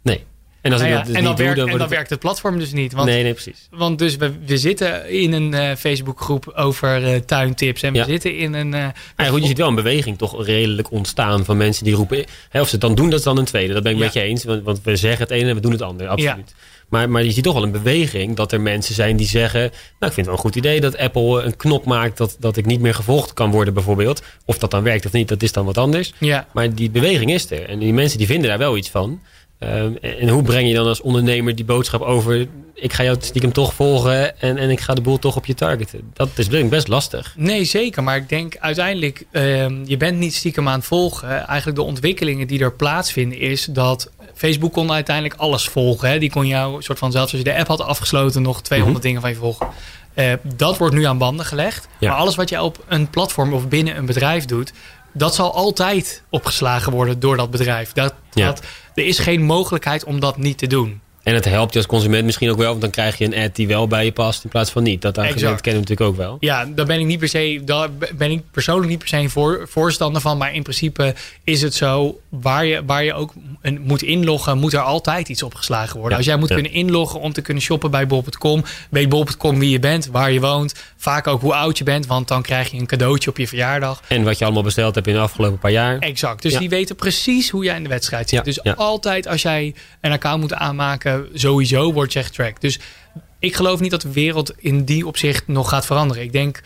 Nee. 0.04 0.26
En 0.68 0.74
als 0.74 0.82
ik 0.82 0.88
ja, 0.88 0.96
dat 0.98 1.06
dus 1.06 1.16
en 1.16 1.24
dan, 1.24 1.36
doe, 1.36 1.44
werkt, 1.46 1.58
dan 1.60 1.66
en 1.70 1.72
wordt 1.72 1.72
dan 1.72 1.80
het... 1.80 1.90
werkt 1.90 2.10
het 2.10 2.20
platform 2.20 2.60
dus 2.60 2.72
niet. 2.72 2.94
Want, 2.94 3.10
Nee, 3.10 3.24
nee, 3.24 3.34
precies. 3.34 3.68
want 3.72 4.00
dus 4.00 4.16
we, 4.16 4.32
we 4.46 4.58
zitten 4.58 5.10
in 5.10 5.34
een 5.34 5.54
eh, 5.54 5.76
Facebookgroep 5.76 6.52
over 6.56 7.14
eh, 7.14 7.20
tuintips. 7.20 7.82
En 7.82 7.92
we 7.92 7.98
Ja. 7.98 8.06
zitten 8.06 8.38
in 8.38 8.54
een... 8.54 8.74
eh, 8.74 8.88
Maar 9.16 9.26
goed, 9.26 9.42
je 9.42 9.48
ziet 9.48 9.58
wel 9.58 9.68
een 9.68 9.76
beweging 9.76 10.18
toch 10.18 10.46
redelijk 10.46 10.92
ontstaan 10.92 11.46
van 11.46 11.58
mensen 11.58 11.84
die 11.84 11.94
roepen... 11.96 12.26
Hè, 12.50 12.60
of 12.62 12.66
ze 12.68 12.72
het 12.72 12.82
dan 12.82 12.96
doen, 12.96 13.10
dat 13.10 13.20
is 13.20 13.26
dan 13.26 13.38
een 13.38 13.46
tweede. 13.46 13.74
Dat 13.74 13.84
ben 13.84 13.92
ik 13.92 13.98
Ja. 13.98 14.04
met 14.04 14.14
je 14.14 14.22
eens. 14.22 14.44
Want, 14.44 14.64
want 14.64 14.80
we 14.84 14.96
zeggen 14.96 15.22
het 15.22 15.32
ene 15.32 15.50
en 15.50 15.56
we 15.56 15.62
doen 15.62 15.72
het 15.72 15.82
andere. 15.82 16.10
Absoluut. 16.10 16.56
Maar, 16.90 17.10
maar 17.10 17.24
je 17.24 17.32
ziet 17.32 17.44
toch 17.44 17.54
wel 17.54 17.64
een 17.64 17.72
beweging 17.72 18.36
dat 18.36 18.52
er 18.52 18.62
mensen 18.62 18.96
zijn 18.96 19.18
die 19.18 19.28
zeggen... 19.28 19.60
nou, 19.62 19.72
ik 20.00 20.14
vind 20.14 20.16
het 20.16 20.26
wel 20.26 20.34
een 20.36 20.42
goed 20.42 20.56
idee 20.56 20.82
dat 20.82 20.98
Apple 20.98 21.42
een 21.42 21.56
knop 21.56 21.86
maakt... 21.86 22.18
dat, 22.18 22.38
dat 22.40 22.58
ik 22.58 22.66
niet 22.66 22.80
meer 22.80 22.94
gevolgd 22.94 23.34
kan 23.34 23.52
worden 23.52 23.74
bijvoorbeeld. 23.74 24.22
Of 24.46 24.58
dat 24.58 24.72
dan 24.72 24.84
werkt 24.84 25.06
of 25.06 25.12
niet, 25.12 25.28
dat 25.28 25.44
is 25.44 25.52
dan 25.52 25.66
wat 25.66 25.78
anders. 25.78 26.14
ja, 26.20 26.48
Maar 26.54 26.74
die 26.76 26.90
beweging 26.90 27.32
is 27.34 27.52
er. 27.52 27.70
En 27.70 27.80
die 27.80 27.94
mensen 27.94 28.18
die 28.18 28.28
vinden 28.28 28.50
daar 28.50 28.58
wel 28.58 28.78
iets 28.78 28.90
van. 28.90 29.22
Ehm, 29.60 29.96
en 29.96 30.30
hoe 30.30 30.44
breng 30.44 30.68
je 30.68 30.74
dan 30.74 30.88
als 30.88 31.02
ondernemer 31.02 31.56
die 31.56 31.66
boodschap 31.66 32.02
over... 32.02 32.48
ik 32.74 32.94
ga 32.94 33.04
jou 33.04 33.18
stiekem 33.20 33.52
toch 33.52 33.74
volgen 33.74 34.40
en, 34.40 34.58
en 34.58 34.70
ik 34.70 34.80
ga 34.80 34.94
de 34.94 35.02
boel 35.02 35.20
toch 35.20 35.36
op 35.36 35.46
je 35.46 35.54
targeten. 35.54 36.12
Dat 36.14 36.30
is 36.36 36.48
best 36.48 36.88
lastig. 36.88 37.34
Nee, 37.38 37.64
zeker. 37.64 38.04
Maar 38.04 38.16
ik 38.16 38.30
denk 38.30 38.58
uiteindelijk, 38.58 39.26
ehm, 39.32 39.84
je 39.86 39.98
bent 39.98 40.18
niet 40.18 40.36
stiekem 40.36 40.68
aan 40.68 40.78
het 40.78 40.88
volgen. 40.88 41.48
Eigenlijk 41.48 41.78
de 41.78 41.84
ontwikkelingen 41.84 42.48
die 42.48 42.60
er 42.60 42.74
plaatsvinden 42.74 43.40
is 43.40 43.66
dat 43.66 44.12
Facebook 44.36 44.74
kon 44.74 44.92
uiteindelijk 44.92 45.40
alles 45.40 45.68
volgen. 45.68 46.10
Hè. 46.10 46.20
Die 46.20 46.30
kon 46.30 46.48
jou, 46.48 46.82
soort 46.82 47.00
van, 47.00 47.12
zelfs 47.12 47.32
als 47.32 47.42
je 47.42 47.48
de 47.48 47.58
app 47.58 47.68
had 47.68 47.82
afgesloten, 47.82 48.42
nog 48.42 48.62
200 48.62 49.04
dingen 49.04 49.22
van 49.22 49.30
je 49.30 49.36
volgen. 49.36 49.68
Eh, 50.18 50.34
dat 50.56 50.78
wordt 50.78 50.96
nu 50.96 51.04
aan 51.04 51.18
banden 51.18 51.46
gelegd. 51.46 51.88
Ja. 52.00 52.10
Maar 52.10 52.20
alles 52.20 52.36
wat 52.36 52.50
je 52.50 52.62
op 52.62 52.84
een 52.88 53.10
platform 53.10 53.54
of 53.54 53.68
binnen 53.68 53.98
een 53.98 54.06
bedrijf 54.06 54.46
doet, 54.46 54.74
dat 55.18 55.36
zal 55.36 55.54
altijd 55.54 56.24
opgeslagen 56.30 56.92
worden 56.92 57.20
door 57.20 57.38
dat 57.38 57.52
bedrijf. 57.52 57.94
Dat, 57.94 58.14
Ja. 58.34 58.46
dat, 58.46 58.62
er 58.96 59.06
is 59.06 59.20
geen 59.20 59.42
mogelijkheid 59.44 60.04
om 60.04 60.20
dat 60.20 60.38
niet 60.38 60.58
te 60.58 60.68
doen. 60.68 61.02
En 61.24 61.34
het 61.34 61.46
helpt 61.46 61.74
je 61.74 61.80
als 61.80 61.88
consument 61.88 62.26
misschien 62.26 62.50
ook 62.50 62.58
wel, 62.58 62.70
want 62.70 62.82
dan 62.82 62.90
krijg 62.90 63.18
je 63.18 63.26
een 63.26 63.44
ad 63.44 63.56
die 63.56 63.68
wel 63.68 63.88
bij 63.88 64.06
je 64.06 64.12
past 64.12 64.44
in 64.44 64.50
plaats 64.50 64.72
van 64.72 64.84
niet. 64.84 65.02
Dat 65.02 65.18
argument 65.18 65.42
Exact. 65.42 65.62
kennen 65.62 65.84
we 65.84 65.90
natuurlijk 65.90 66.20
ook 66.20 66.26
wel. 66.28 66.38
Ja, 66.40 66.66
daar 66.66 66.86
ben 66.86 67.00
ik 67.00 67.06
niet 67.06 67.20
per 67.20 67.28
se, 67.28 67.62
daar 67.66 67.90
ben 68.16 68.32
ik 68.32 68.42
persoonlijk 68.52 68.90
niet 68.90 69.00
per 69.00 69.08
se 69.08 69.18
een 69.18 69.30
voor, 69.30 69.66
voorstander 69.70 70.22
van. 70.22 70.38
Maar 70.38 70.54
in 70.54 70.64
principe 70.64 71.16
is 71.44 71.62
het 71.62 71.74
zo, 71.74 72.20
waar 72.30 72.66
je, 72.66 72.82
waar 72.86 73.04
je 73.04 73.14
ook 73.14 73.34
een, 73.62 73.82
moet 73.84 74.02
inloggen, 74.02 74.58
moet 74.58 74.74
er 74.74 74.80
altijd 74.80 75.30
iets 75.30 75.44
opgeslagen 75.44 75.94
worden. 75.94 76.12
Ja, 76.12 76.18
Als 76.18 76.26
jij 76.26 76.38
moet 76.38 76.50
ja. 76.50 76.54
kunnen 76.54 76.72
inloggen 76.74 77.20
om 77.20 77.34
te 77.34 77.42
kunnen 77.42 77.64
shoppen 77.64 77.92
bij 77.92 78.08
bol.com, 78.08 78.64
weet 78.90 79.10
bol.com 79.10 79.60
wie 79.60 79.70
je 79.70 79.80
bent, 79.80 80.08
waar 80.08 80.32
je 80.32 80.40
woont, 80.40 80.74
vaak 80.98 81.28
ook 81.28 81.42
hoe 81.42 81.54
oud 81.54 81.78
je 81.78 81.84
bent, 81.84 82.06
want 82.08 82.28
dan 82.28 82.42
krijg 82.42 82.72
je 82.72 82.78
een 82.78 82.86
cadeautje 82.86 83.30
op 83.30 83.38
je 83.38 83.48
verjaardag. 83.48 84.02
En 84.08 84.24
wat 84.24 84.38
je 84.38 84.44
allemaal 84.46 84.64
besteld 84.64 84.96
hebt 84.96 85.08
in 85.08 85.14
de 85.14 85.20
afgelopen 85.20 85.60
paar 85.60 85.72
jaar. 85.72 86.00
Exact. 86.00 86.42
Dus 86.42 86.52
Ja. 86.54 86.60
die 86.60 86.70
weten 86.70 86.96
precies 86.96 87.50
hoe 87.50 87.64
jij 87.64 87.76
in 87.76 87.84
de 87.84 87.90
wedstrijd 87.90 88.30
zit. 88.30 88.38
Ja, 88.40 88.44
Dus 88.46 88.60
ja. 88.64 88.74
altijd 88.74 89.28
als 89.28 89.42
jij 89.42 89.76
een 90.02 90.12
account 90.12 90.42
moet 90.42 90.54
aanmaken, 90.54 91.28
sowieso 91.34 91.94
word 91.94 92.14
je 92.14 92.24
getrackt. 92.24 92.62
Dus 92.62 92.80
ik 93.40 93.56
geloof 93.56 93.80
niet 93.80 93.92
dat 93.92 94.02
de 94.02 94.12
wereld 94.12 94.54
in 94.58 94.84
die 94.86 95.08
opzicht 95.08 95.48
nog 95.48 95.70
gaat 95.70 95.86
veranderen. 95.86 96.24
Ik 96.24 96.32
denk, 96.32 96.62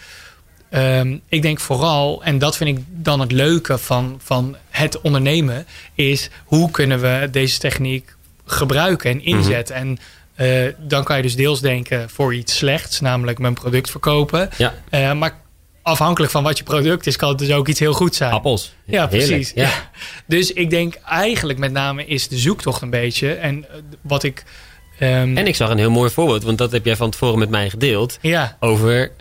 ehm, 0.70 1.18
ik 1.30 1.42
denk 1.42 1.60
vooral, 1.60 2.24
en 2.24 2.40
dat 2.40 2.58
vind 2.58 2.78
ik 2.78 2.84
dan 2.88 3.20
het 3.20 3.32
leuke 3.32 3.78
van, 3.78 4.20
van 4.24 4.56
het 4.70 5.02
ondernemen, 5.02 5.66
is 5.96 6.30
hoe 6.46 6.72
kunnen 6.72 7.00
we 7.02 7.28
deze 7.32 7.60
techniek 7.60 8.16
gebruiken 8.46 9.12
en 9.12 9.24
inzetten. 9.24 9.76
En 9.76 9.98
eh, 10.42 10.74
dan 10.80 11.04
kan 11.04 11.16
je 11.18 11.22
dus 11.22 11.36
deels 11.36 11.62
denken 11.62 12.10
voor 12.10 12.36
iets 12.36 12.58
slechts, 12.58 13.00
namelijk 13.00 13.40
mijn 13.40 13.54
product 13.54 13.90
verkopen. 13.92 14.50
Ja, 14.58 14.74
Eh, 14.90 15.14
maar 15.14 15.40
afhankelijk 15.82 16.32
van 16.32 16.44
wat 16.44 16.58
je 16.58 16.64
product 16.64 17.08
is, 17.08 17.16
kan 17.16 17.30
het 17.30 17.38
dus 17.38 17.52
ook 17.52 17.68
iets 17.68 17.80
heel 17.80 17.94
goed 17.94 18.16
zijn. 18.16 18.32
appels. 18.32 18.74
Ja, 18.86 19.08
Heerlijk. 19.10 19.28
precies. 19.30 19.52
Ja. 19.56 19.64
Ja. 19.64 19.90
Dus 20.36 20.54
ik 20.54 20.70
denk 20.70 20.96
eigenlijk 21.06 21.60
met 21.60 21.72
name 21.72 22.06
is 22.06 22.28
de 22.28 22.38
zoektocht 22.38 22.82
een 22.82 22.90
beetje. 22.90 23.34
En 23.34 23.66
eh, 23.70 23.76
wat 24.02 24.24
ik. 24.24 24.44
ehm, 25.00 25.38
En 25.38 25.48
ik 25.48 25.56
zag 25.56 25.70
een 25.70 25.78
heel 25.78 25.92
mooi 25.92 26.10
voorbeeld, 26.10 26.44
want 26.44 26.58
dat 26.58 26.72
heb 26.72 26.86
jij 26.86 26.96
van 26.96 27.10
tevoren 27.10 27.40
met 27.40 27.50
mij 27.50 27.70
gedeeld. 27.70 28.18
ja, 28.22 28.58
Over 28.60 29.12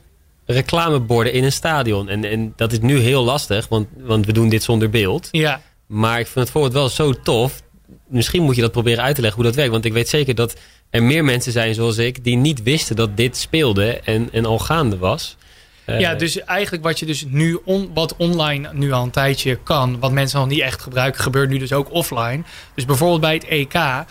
reclameborden 0.46 1.32
in 1.32 1.44
een 1.44 1.52
stadion. 1.52 2.08
En, 2.08 2.24
en 2.24 2.52
dat 2.56 2.72
is 2.72 2.78
nu 2.80 2.98
heel 2.98 3.24
lastig, 3.24 3.68
want, 3.68 3.88
want 3.98 4.26
we 4.26 4.32
doen 4.32 4.48
dit 4.48 4.62
zonder 4.62 4.90
beeld. 4.90 5.28
ja, 5.30 5.60
Maar 5.86 6.18
ik 6.20 6.26
vind 6.26 6.38
het 6.44 6.50
voorbeeld 6.50 6.72
wel 6.72 6.88
zo 6.88 7.12
tof. 7.22 7.62
Misschien 8.08 8.42
moet 8.42 8.54
je 8.56 8.60
dat 8.62 8.72
proberen 8.72 9.04
uit 9.04 9.14
te 9.14 9.20
leggen 9.20 9.38
hoe 9.40 9.48
dat 9.48 9.56
werkt. 9.58 9.72
Want 9.72 9.84
ik 9.84 9.92
weet 9.92 10.08
zeker 10.08 10.34
dat 10.34 10.54
er 10.90 11.02
meer 11.02 11.24
mensen 11.24 11.52
zijn 11.52 11.74
zoals 11.74 11.98
ik... 11.98 12.24
die 12.24 12.36
niet 12.36 12.62
wisten 12.62 12.96
dat 12.96 13.16
dit 13.16 13.36
speelde 13.36 14.00
en, 14.04 14.28
en 14.32 14.44
al 14.46 14.58
gaande 14.58 14.98
was. 14.98 15.36
Eh, 15.84 16.00
ja, 16.00 16.14
dus 16.14 16.40
eigenlijk 16.44 16.84
wat 16.84 16.98
je 16.98 17.06
dus 17.06 17.24
nu 17.28 17.58
on, 17.64 17.90
wat 17.94 18.16
online 18.16 18.70
nu 18.72 18.92
al 18.92 19.02
een 19.02 19.10
tijdje 19.10 19.56
kan, 19.62 19.98
wat 20.00 20.12
mensen 20.12 20.38
nog 20.38 20.48
niet 20.48 20.60
echt 20.60 20.82
gebruiken, 20.82 21.20
gebeurt 21.22 21.50
nu 21.50 21.58
dus 21.58 21.72
ook 21.72 21.92
offline. 21.92 22.42
Dus 22.74 22.84
bijvoorbeeld 22.84 23.20
bij 23.20 23.34
het 23.34 23.44
EK, 23.44 23.74
eh 23.74 24.04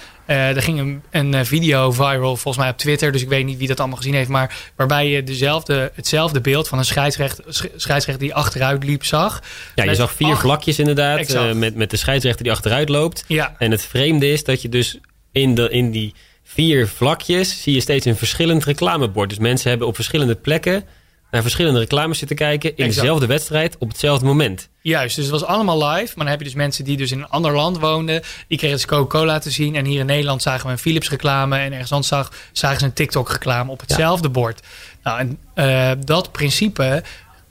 er 0.56 0.62
ging 0.62 0.80
een, 0.80 1.02
een 1.12 1.34
eh, 1.34 1.46
video 1.46 1.92
viral 1.92 2.36
volgens 2.36 2.58
mij 2.58 2.70
op 2.70 2.78
Twitter, 2.78 3.12
dus 3.12 3.22
ik 3.22 3.30
weet 3.30 3.46
niet 3.46 3.58
wie 3.58 3.68
dat 3.68 3.80
allemaal 3.80 3.98
gezien 3.98 4.14
heeft, 4.14 4.30
maar 4.30 4.72
waarbij 4.76 5.10
je 5.10 5.24
dezelfde, 5.24 5.92
hetzelfde 5.96 6.42
beeld 6.42 6.68
van 6.68 6.78
een 6.78 6.86
scheidsrechter, 6.86 7.44
sch- 7.48 7.66
scheidsrechter 7.76 8.24
die 8.26 8.34
achteruit 8.36 8.84
liep 8.84 9.06
zag. 9.06 9.42
ja, 9.76 9.84
je 9.84 9.96
zag 9.96 10.12
vier 10.12 10.32
acht- 10.32 10.42
vlakjes 10.42 10.80
inderdaad. 10.80 11.54
Met, 11.54 11.76
met 11.76 11.90
de 11.90 11.98
scheidsrechter 11.98 12.44
die 12.44 12.52
achteruit 12.54 12.90
loopt. 12.90 13.24
Ja, 13.28 13.56
En 13.58 13.72
het 13.72 13.86
vreemde 13.86 14.32
is 14.32 14.44
dat 14.44 14.62
je 14.62 14.70
dus 14.70 15.00
in, 15.32 15.56
de, 15.56 15.70
in 15.70 15.92
die 15.92 16.14
vier 16.54 16.88
vlakjes... 16.88 17.62
zie 17.62 17.74
je 17.74 17.82
steeds 17.82 18.06
een 18.06 18.16
verschillend 18.16 18.64
reclamebord. 18.64 19.30
Dus 19.30 19.40
mensen 19.40 19.70
hebben 19.70 19.88
op 19.88 19.96
verschillende 19.96 20.36
plekken... 20.36 20.84
naar 21.32 21.42
verschillende 21.42 21.80
reclames 21.80 22.18
zitten 22.18 22.38
kijken... 22.38 22.70
in 22.70 22.76
Exact. 22.76 22.96
dezelfde 22.96 23.26
wedstrijd 23.26 23.78
op 23.78 23.88
hetzelfde 23.88 24.26
moment. 24.26 24.70
Juist, 24.82 25.16
dus 25.16 25.26
het 25.26 25.34
was 25.34 25.44
allemaal 25.46 25.88
live. 25.88 26.14
Maar 26.16 26.26
dan 26.26 26.28
heb 26.28 26.40
je 26.40 26.46
dus 26.46 26.54
mensen 26.54 26.84
die 26.84 26.98
dus 26.98 27.12
in 27.12 27.20
een 27.20 27.30
ander 27.30 27.56
land 27.56 27.80
woonden. 27.80 28.22
Die 28.48 28.58
kregen 28.58 28.78
dus 28.78 28.86
Coca-Cola 28.86 29.40
te 29.40 29.52
zien. 29.52 29.76
En 29.76 29.86
hier 29.86 30.00
in 30.00 30.06
Nederland 30.06 30.42
zagen 30.42 30.66
we 30.66 30.72
een 30.72 30.78
Philips 30.78 31.10
reclame. 31.10 31.58
En 31.58 31.72
ergens 31.72 31.92
anders 31.92 32.10
zag, 32.10 32.32
zagen 32.52 32.80
ze 32.80 32.86
een 32.86 32.94
TikTok 32.94 33.32
reclame 33.32 33.72
op 33.72 33.80
hetzelfde 33.80 34.30
bord. 34.30 34.62
Nou, 35.04 35.20
en 35.20 35.38
eh, 35.54 35.92
dat 36.06 36.32
principe, 36.32 37.04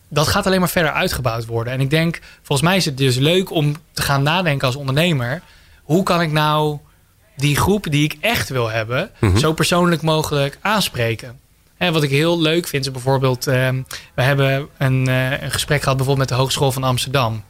dat 0.08 0.28
gaat 0.28 0.46
alleen 0.46 0.60
maar 0.60 0.68
verder 0.68 0.92
uitgebouwd 0.92 1.46
worden. 1.46 1.72
En 1.72 1.80
ik 1.80 1.90
denk, 1.90 2.20
volgens 2.42 2.68
mij 2.68 2.76
is 2.76 2.84
het 2.84 2.96
dus 2.96 3.16
leuk 3.16 3.50
om 3.50 3.76
te 3.92 4.02
gaan 4.02 4.22
nadenken 4.22 4.66
als 4.66 4.76
ondernemer. 4.76 5.42
Hoe 5.82 6.02
kan 6.02 6.20
ik 6.20 6.32
nou 6.32 6.78
die 7.38 7.56
groep 7.56 7.86
die 7.90 8.04
ik 8.04 8.16
echt 8.20 8.48
wil 8.48 8.70
hebben, 8.70 9.10
zo 9.36 9.52
persoonlijk 9.52 10.02
mogelijk 10.02 10.58
aanspreken? 10.60 11.38
En 11.78 11.92
wat 11.92 12.02
ik 12.02 12.10
heel 12.10 12.40
leuk 12.40 12.68
vind 12.68 12.84
is 12.84 12.92
bijvoorbeeld, 12.92 13.46
ehm, 13.46 13.82
we 14.14 14.22
hebben 14.22 14.68
een, 14.78 15.08
eh, 15.08 15.42
een 15.42 15.50
gesprek 15.50 15.82
gehad 15.82 15.96
bijvoorbeeld 15.96 16.28
met 16.28 16.28
de 16.28 16.42
Hogeschool 16.42 16.72
van 16.72 16.84
Amsterdam. 16.84 17.42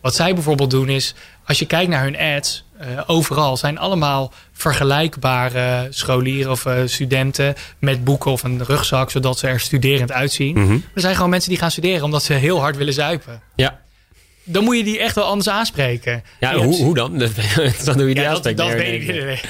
Wat 0.00 0.14
zij 0.14 0.34
bijvoorbeeld 0.34 0.70
doen 0.70 0.88
is, 0.88 1.14
als 1.46 1.58
je 1.58 1.66
kijkt 1.66 1.90
naar 1.90 2.02
hun 2.02 2.18
ads, 2.18 2.64
eh, 2.78 2.86
overal 3.06 3.56
zijn 3.56 3.78
allemaal 3.78 4.32
vergelijkbare 4.52 5.86
scholieren 5.90 6.50
of 6.50 6.66
eh, 6.66 6.74
studenten 6.84 7.54
met 7.78 8.04
boeken 8.04 8.30
of 8.30 8.42
een 8.42 8.64
rugzak, 8.64 9.10
zodat 9.10 9.38
ze 9.38 9.46
er 9.46 9.60
studerend 9.60 10.12
uitzien. 10.12 10.56
Er 10.94 11.00
zijn 11.00 11.14
gewoon 11.14 11.30
mensen 11.30 11.50
die 11.50 11.58
gaan 11.58 11.70
studeren 11.70 12.04
omdat 12.04 12.22
ze 12.22 12.32
heel 12.32 12.60
hard 12.60 12.76
willen 12.76 12.92
zuipen. 12.92 13.42
Ja, 13.56 13.80
Dan 14.44 14.64
moet 14.64 14.76
je 14.76 14.84
die 14.84 14.98
echt 14.98 15.14
wel 15.14 15.24
anders 15.24 15.48
aanspreken. 15.48 16.22
ja 16.40 16.54
hoe, 16.54 16.62
hebt- 16.62 16.78
hoe 16.78 16.94
dan? 16.94 17.18
Dat 17.18 17.30
is 17.56 17.84
dan 17.84 17.94
hoe 17.98 18.08
je 18.08 18.14
die 18.14 18.22
ja, 18.22 18.30
dat, 18.38 18.56
dat 18.56 18.72
weet 18.72 19.02
ik 19.02 19.12
niet. 19.12 19.40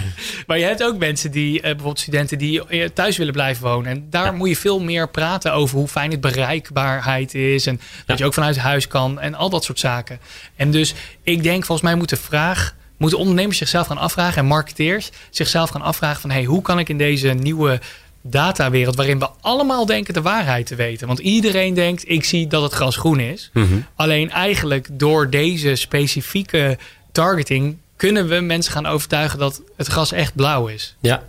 Maar 0.47 0.59
je 0.59 0.65
hebt 0.65 0.83
ook 0.85 0.99
mensen 0.99 1.31
die, 1.31 1.57
eh, 1.57 1.63
bijvoorbeeld 1.63 1.99
studenten 2.01 2.39
die 2.39 2.67
eh, 2.67 2.89
thuis 2.89 3.17
willen 3.17 3.33
blijven 3.33 3.63
wonen. 3.69 3.91
En 3.91 4.07
daar 4.11 4.35
moet 4.35 4.49
je 4.49 4.57
veel 4.57 4.81
meer 4.81 5.09
praten 5.09 5.53
over 5.53 5.79
hoe 5.79 5.89
fijn 5.89 6.11
het 6.11 6.21
bereikbaarheid 6.21 7.35
is. 7.35 7.67
En 7.67 7.81
dat 8.07 8.19
je 8.19 8.25
ook 8.25 8.35
vanuit 8.35 8.59
huis 8.59 8.87
kan 8.89 9.21
en 9.21 9.35
al 9.35 9.51
dat 9.51 9.65
soort 9.65 9.79
zaken. 9.79 10.21
En 10.57 10.71
dus 10.71 10.95
ik 11.23 11.43
denk, 11.43 11.65
volgens 11.65 11.89
mij 11.89 11.97
moet 11.97 12.09
de 12.09 12.17
vraag, 12.17 12.75
moeten 12.97 13.19
ondernemers 13.19 13.59
zichzelf 13.59 13.87
gaan 13.87 13.99
afvragen 13.99 14.39
en 14.39 14.47
marketeers 14.47 15.11
zichzelf 15.31 15.71
gaan 15.71 15.83
afvragen 15.83 16.21
van 16.21 16.31
hey, 16.31 16.45
hoe 16.45 16.63
kan 16.63 16.79
ik 16.79 16.89
in 16.89 16.99
deze 16.99 17.29
nieuwe 17.29 17.81
datawereld 18.23 18.97
waarin 18.97 19.19
we 19.19 19.29
allemaal 19.41 19.87
denken 19.87 20.15
de 20.15 20.23
waarheid 20.23 20.67
te 20.67 20.75
weten. 20.75 21.07
Want 21.07 21.19
iedereen 21.19 21.75
denkt, 21.75 22.09
ik 22.09 22.25
zie 22.25 22.47
dat 22.47 22.63
het 22.63 22.73
gras 22.73 22.97
groen 22.97 23.21
is. 23.21 23.51
Mhm. 23.53 23.75
Alleen 23.95 24.31
eigenlijk 24.31 24.89
door 24.93 25.31
deze 25.31 25.75
specifieke 25.77 26.79
targeting 27.13 27.77
kunnen 27.97 28.29
we 28.29 28.41
mensen 28.41 28.73
gaan 28.73 28.87
overtuigen 28.87 29.39
dat 29.39 29.63
het 29.77 29.87
gras 29.87 30.13
echt 30.13 30.35
blauw 30.35 30.67
is. 30.67 30.97
Ja, 31.01 31.23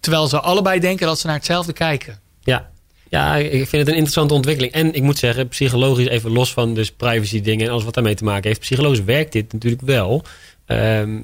Terwijl 0.00 0.26
ze 0.26 0.40
allebei 0.40 0.80
denken 0.80 1.06
dat 1.06 1.18
ze 1.18 1.26
naar 1.26 1.36
hetzelfde 1.36 1.72
kijken. 1.72 2.18
ja. 2.44 2.70
Ja, 3.10 3.36
ik 3.36 3.50
vind 3.50 3.70
het 3.72 3.86
een 3.88 3.92
interessante 3.92 4.34
ontwikkeling. 4.34 4.72
En 4.72 4.94
ik 4.94 5.02
moet 5.02 5.18
zeggen, 5.18 5.48
psychologisch 5.48 6.06
even 6.06 6.30
los 6.30 6.52
van 6.52 6.74
dus 6.74 6.90
privacy 6.90 7.40
dingen 7.40 7.66
en 7.66 7.72
alles 7.72 7.84
wat 7.84 7.94
daarmee 7.94 8.14
te 8.14 8.24
maken 8.24 8.48
heeft. 8.48 8.60
Psychologisch 8.60 9.02
werkt 9.04 9.32
dit 9.32 9.52
natuurlijk 9.52 9.82
wel. 9.82 10.24
Ehm, 10.66 11.18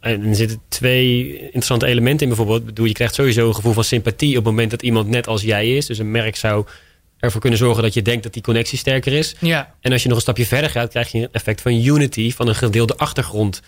en 0.00 0.24
er 0.24 0.34
zitten 0.34 0.60
twee 0.68 1.40
interessante 1.40 1.86
elementen 1.86 2.28
in 2.28 2.34
bijvoorbeeld. 2.34 2.64
Bedoel, 2.64 2.86
je 2.86 2.92
krijgt 2.92 3.14
sowieso 3.14 3.48
een 3.48 3.54
gevoel 3.54 3.72
van 3.72 3.84
sympathie 3.84 4.30
op 4.30 4.34
het 4.34 4.44
moment 4.44 4.70
dat 4.70 4.82
iemand 4.82 5.08
net 5.08 5.26
als 5.26 5.42
jij 5.42 5.76
is. 5.76 5.86
Dus 5.86 5.98
een 5.98 6.10
merk 6.10 6.36
zou 6.36 6.66
ervoor 7.20 7.40
kunnen 7.40 7.58
zorgen 7.58 7.82
dat 7.82 7.94
je 7.94 8.02
denkt 8.02 8.22
dat 8.22 8.32
die 8.32 8.42
connectie 8.42 8.78
sterker 8.78 9.12
is. 9.12 9.34
Ja, 9.38 9.74
En 9.80 9.92
als 9.92 10.02
je 10.02 10.08
nog 10.08 10.16
een 10.16 10.22
stapje 10.22 10.46
verder 10.46 10.70
gaat, 10.70 10.90
krijg 10.90 11.12
je 11.12 11.18
een 11.18 11.28
effect 11.32 11.60
van 11.60 11.72
unity, 11.84 12.32
van 12.32 12.48
een 12.48 12.54
gedeelde 12.54 12.96
achtergrond. 12.96 13.60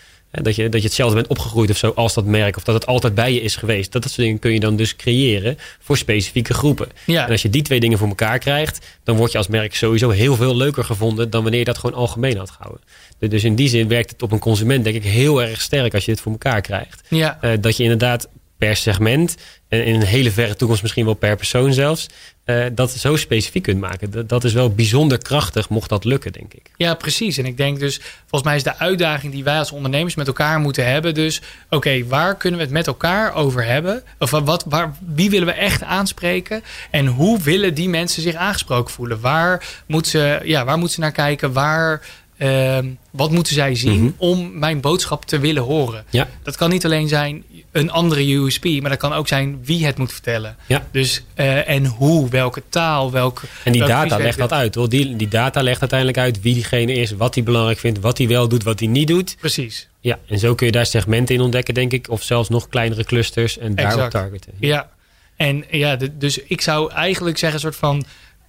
Dat 0.42 0.56
je, 0.56 0.68
dat 0.68 0.80
je 0.80 0.86
hetzelfde 0.86 1.14
bent 1.14 1.26
opgegroeid 1.26 1.70
of 1.70 1.76
zo 1.76 1.92
als 1.94 2.14
dat 2.14 2.24
merk. 2.24 2.56
Of 2.56 2.62
dat 2.64 2.74
het 2.74 2.86
altijd 2.86 3.14
bij 3.14 3.32
je 3.32 3.40
is 3.40 3.56
geweest. 3.56 3.92
Dat, 3.92 4.02
dat 4.02 4.10
soort 4.12 4.22
dingen 4.26 4.38
kun 4.40 4.52
je 4.52 4.60
dan 4.60 4.76
dus 4.76 4.96
creëren 4.96 5.58
voor 5.80 5.96
specifieke 5.96 6.54
groepen. 6.54 6.88
Ja. 7.06 7.24
En 7.24 7.30
als 7.30 7.42
je 7.42 7.50
die 7.50 7.62
twee 7.62 7.80
dingen 7.80 7.98
voor 7.98 8.08
elkaar 8.08 8.38
krijgt, 8.38 8.86
dan 9.04 9.16
word 9.16 9.32
je 9.32 9.38
als 9.38 9.46
merk 9.48 9.74
sowieso 9.74 10.10
heel 10.10 10.36
veel 10.36 10.56
leuker 10.56 10.84
gevonden 10.84 11.30
dan 11.30 11.42
wanneer 11.42 11.58
je 11.60 11.66
dat 11.66 11.78
gewoon 11.78 11.96
algemeen 11.96 12.36
had 12.36 12.50
gehouden. 12.50 12.82
Dus- 13.18 13.30
Dus 13.30 13.44
in 13.44 13.54
die 13.54 13.68
zin 13.68 13.88
werkt 13.88 14.10
het 14.10 14.22
op 14.22 14.32
een 14.32 14.38
consument 14.38 14.84
denk 14.84 14.96
ik 14.96 15.04
heel 15.04 15.42
erg 15.42 15.60
sterk 15.60 15.94
als 15.94 16.04
je 16.04 16.10
dit 16.10 16.20
voor 16.20 16.32
elkaar 16.32 16.60
krijgt. 16.60 17.02
ja, 17.08 17.38
Eh, 17.40 17.50
dat 17.60 17.76
je 17.76 17.82
inderdaad 17.82 18.28
per 18.66 18.76
segment, 18.76 19.36
en 19.68 19.84
in 19.84 19.94
een 19.94 20.06
hele 20.06 20.30
verre 20.30 20.56
toekomst 20.56 20.82
misschien 20.82 21.04
wel 21.04 21.14
per 21.14 21.36
persoon 21.36 21.72
zelfs, 21.72 22.06
eh, 22.44 22.64
dat 22.72 22.90
zo 22.90 23.16
specifiek 23.16 23.62
kunt 23.62 23.80
maken. 23.80 24.10
Dat, 24.10 24.28
dat 24.28 24.44
is 24.44 24.52
wel 24.52 24.74
bijzonder 24.74 25.18
krachtig, 25.18 25.68
mocht 25.68 25.88
dat 25.88 26.04
lukken, 26.04 26.32
denk 26.32 26.54
ik. 26.54 26.70
ja, 26.76 26.94
precies. 26.94 27.38
En 27.38 27.46
ik 27.46 27.56
denk 27.56 27.78
dus, 27.78 28.00
volgens 28.20 28.42
mij 28.42 28.56
is 28.56 28.62
de 28.62 28.78
uitdaging 28.78 29.32
die 29.32 29.44
wij 29.44 29.58
als 29.58 29.72
ondernemers 29.72 30.14
met 30.14 30.26
elkaar 30.26 30.58
moeten 30.60 30.86
hebben. 30.86 31.14
Dus, 31.14 31.40
oké, 31.70 32.04
waar 32.06 32.36
kunnen 32.36 32.58
we 32.58 32.64
het 32.64 32.74
met 32.74 32.86
elkaar 32.86 33.34
over 33.34 33.64
hebben? 33.64 34.02
Of 34.18 34.30
wat, 34.30 34.64
waar, 34.68 34.94
wie 35.14 35.30
willen 35.30 35.46
we 35.46 35.52
echt 35.52 35.82
aanspreken? 35.82 36.62
En 36.90 37.06
hoe 37.06 37.40
willen 37.40 37.74
die 37.74 37.88
mensen 37.88 38.22
zich 38.22 38.34
aangesproken 38.34 38.94
voelen? 38.94 39.20
Waar 39.20 39.82
moeten 39.86 40.10
ze, 40.10 40.40
ja, 40.44 40.64
waar 40.64 40.76
moeten 40.76 40.94
ze 40.94 41.00
naar 41.00 41.12
kijken? 41.12 41.52
Waar, 41.52 42.00
ehm, 42.38 42.86
wat 43.10 43.30
moeten 43.30 43.54
zij 43.54 43.74
zien 43.74 44.00
Mhm. 44.02 44.10
om 44.16 44.58
mijn 44.58 44.80
boodschap 44.80 45.24
te 45.24 45.38
willen 45.38 45.62
horen? 45.62 46.04
Ja, 46.10 46.28
Dat 46.42 46.56
kan 46.56 46.70
niet 46.70 46.84
alleen 46.84 47.08
zijn 47.08 47.44
een 47.72 47.90
andere 47.90 48.32
USP, 48.34 48.64
maar 48.64 48.90
dat 48.90 48.98
kan 48.98 49.12
ook 49.12 49.28
zijn 49.28 49.58
wie 49.64 49.86
het 49.86 49.98
moet 49.98 50.12
vertellen. 50.12 50.56
ja. 50.66 50.86
Dus 50.90 51.22
eh, 51.34 51.68
en 51.68 51.86
hoe, 51.86 52.28
welke 52.28 52.62
taal, 52.68 53.10
welke. 53.10 53.46
En 53.64 53.72
die 53.72 53.84
data 53.84 54.16
legt 54.16 54.38
dat 54.38 54.52
uit, 54.52 54.74
hoor. 54.74 54.88
Die, 54.88 55.16
die 55.16 55.28
data 55.28 55.62
legt 55.62 55.80
uiteindelijk 55.80 56.18
uit 56.18 56.40
wie 56.40 56.54
diegene 56.54 56.92
is, 56.92 57.10
wat 57.12 57.34
hij 57.34 57.44
belangrijk 57.44 57.78
vindt, 57.78 58.00
wat 58.00 58.18
hij 58.18 58.28
wel 58.28 58.48
doet, 58.48 58.62
wat 58.62 58.78
hij 58.78 58.88
niet 58.88 59.08
doet. 59.08 59.36
Precies. 59.40 59.88
Ja, 60.00 60.18
en 60.28 60.38
zo 60.38 60.54
kun 60.54 60.66
je 60.66 60.72
daar 60.72 60.86
segmenten 60.86 61.34
in 61.34 61.40
ontdekken, 61.40 61.74
denk 61.74 61.92
ik. 61.92 62.10
Of 62.10 62.22
zelfs 62.22 62.48
nog 62.48 62.68
kleinere 62.68 63.04
clusters 63.04 63.58
en 63.58 63.74
daarop 63.74 64.10
targeten. 64.10 64.52
Ja. 64.60 64.90
En 65.36 65.64
ja, 65.70 65.96
dus 66.12 66.38
ik 66.38 66.60
zou 66.60 66.92
eigenlijk 66.92 67.38
zeggen, 67.38 67.58
een 67.58 67.64
soort 67.72 67.76
van. 67.80 68.04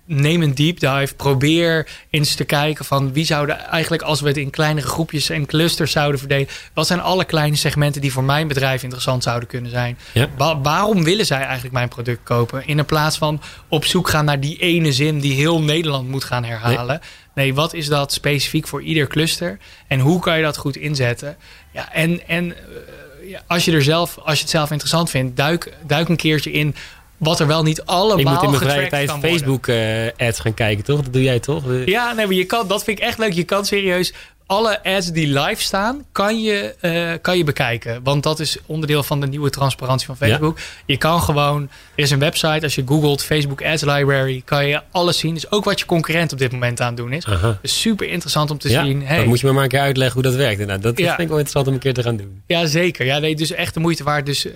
Neem 0.06 0.42
een 0.42 0.56
deep 0.56 0.80
dive. 0.80 1.16
Probeer 1.16 1.88
eens 2.10 2.36
te 2.36 2.44
kijken 2.44 2.86
van 2.86 3.13
wie 3.13 3.26
zouden 3.26 3.60
eigenlijk, 3.60 4.02
als 4.02 4.22
we 4.22 4.28
het 4.28 4.38
in 4.38 4.50
kleinere 4.50 4.88
groepjes 4.88 5.30
en 5.30 5.46
clusters 5.46 5.92
zouden 5.92 6.20
verdelen, 6.20 6.48
wat 6.74 6.88
zijn 6.88 7.02
alle 7.02 7.26
kleine 7.26 7.56
segmenten 7.56 8.02
die 8.02 8.12
voor 8.12 8.24
mijn 8.24 8.48
bedrijf 8.48 8.84
interessant 8.84 9.24
zouden 9.24 9.50
kunnen 9.50 9.72
zijn? 9.72 9.98
Ja. 10.12 10.28
Wa- 10.38 10.62
waarom 10.62 11.04
willen 11.04 11.26
zij 11.26 11.42
eigenlijk 11.42 11.74
mijn 11.74 11.89
product 11.89 12.24
kopen? 12.24 12.68
In 12.68 12.86
plaats 12.86 13.18
van 13.18 13.42
op 13.68 13.86
zoek 13.86 14.10
gaan 14.10 14.26
naar 14.26 14.39
die 14.39 14.58
ene 14.58 14.92
zin 14.92 15.20
die 15.20 15.34
heel 15.34 15.62
Nederland 15.62 16.10
moet 16.10 16.24
gaan 16.24 16.44
herhalen. 16.44 17.02
Nee, 17.36 17.54
wat 17.54 17.74
is 17.74 17.88
dat 17.88 18.13
specifiek 18.13 18.68
voor 18.68 18.82
ieder 18.82 19.08
cluster? 19.08 19.58
En 19.88 20.00
hoe 20.00 20.20
kan 20.20 20.38
je 20.38 20.44
dat 20.44 20.58
goed 20.58 20.76
inzetten? 20.76 21.38
Ja, 21.72 21.94
en 21.94 22.28
en 22.28 22.56
eh, 22.56 23.30
ja, 23.30 23.42
als, 23.48 23.66
je 23.66 23.72
er 23.72 23.84
zelf, 23.84 24.18
als 24.24 24.36
je 24.36 24.42
het 24.42 24.50
zelf 24.52 24.70
interessant 24.72 25.10
vindt, 25.10 25.38
duik, 25.38 25.74
duik 25.88 26.10
een 26.10 26.16
keertje 26.16 26.52
in 26.52 26.76
wat 27.24 27.40
er 27.40 27.48
wel 27.48 27.64
niet 27.64 27.82
allemaal 27.86 28.18
Ik 28.20 28.26
moet 28.26 28.44
in 28.44 28.50
mijn 28.50 28.62
vrije 28.72 28.90
tijd. 28.90 29.12
Facebook-ads 29.12 30.40
gaan 30.40 30.54
kijken, 30.54 30.84
toch? 30.84 31.02
Dat 31.02 31.14
doe 31.14 31.24
jij 31.24 31.40
toch? 31.40 31.64
Ja, 31.86 32.14
nee, 32.14 32.26
maar 32.26 32.36
je 32.36 32.46
kan, 32.46 32.68
dat 32.68 32.84
vind 32.84 32.98
ik 33.00 33.04
echt 33.06 33.18
leuk. 33.18 33.34
Je 33.34 33.44
kan 33.44 33.66
serieus 33.66 34.14
alle 34.46 34.84
ads 34.84 35.12
die 35.12 35.28
live 35.40 35.62
staan, 35.62 36.06
kan 36.12 36.42
je, 36.42 36.76
eh, 36.80 37.12
kan 37.22 37.38
je 37.38 37.44
bekijken. 37.44 38.00
Want 38.04 38.24
dat 38.24 38.40
is 38.40 38.58
onderdeel 38.66 39.04
van 39.04 39.20
de 39.22 39.28
nieuwe 39.28 39.50
transparantie 39.50 40.06
van 40.08 40.18
Facebook. 40.18 40.58
Je 40.86 40.98
kan 40.98 41.22
gewoon, 41.22 41.62
er 41.96 42.04
is 42.04 42.12
een 42.12 42.20
website, 42.20 42.60
als 42.62 42.76
je 42.76 42.84
googelt 42.86 43.24
Facebook 43.24 43.64
Ads 43.64 43.82
Library, 43.82 44.42
kan 44.46 44.68
je 44.68 44.82
alles 44.92 45.18
zien. 45.18 45.34
Dus 45.34 45.52
ook 45.52 45.64
wat 45.64 45.80
je 45.80 45.86
concurrent 45.86 46.32
op 46.32 46.38
dit 46.38 46.52
moment 46.52 46.82
aan 46.82 46.88
het 46.88 46.98
doen 46.98 47.12
is. 47.14 47.26
Aha. 47.26 47.58
Dus 47.62 47.82
super 47.82 48.10
interessant 48.10 48.52
om 48.52 48.58
te 48.58 48.70
Ja, 48.70 48.84
zien. 48.86 49.06
Hey, 49.06 49.18
dan 49.18 49.28
moet 49.28 49.40
je 49.40 49.46
me 49.48 49.54
maar 49.54 49.64
een 49.64 49.70
keer 49.70 49.80
uitleggen 49.80 50.14
hoe 50.14 50.24
dat 50.32 50.36
werkt. 50.36 50.66
Nou, 50.66 50.80
dat 50.80 50.98
Ja. 50.98 51.08
vind 51.08 51.20
ik 51.20 51.28
wel 51.28 51.38
interessant 51.38 51.68
om 51.68 51.74
een 51.74 51.80
keer 51.80 51.94
te 51.94 52.04
gaan 52.04 52.18
doen. 52.18 52.42
Ja, 52.48 52.66
zeker. 52.66 53.06
Ja, 53.06 53.18
nee, 53.20 53.36
dus 53.36 53.52
echt 53.52 53.74
de 53.74 53.80
moeite 53.80 54.04
waard. 54.04 54.26
Dus 54.26 54.46
eh, 54.46 54.52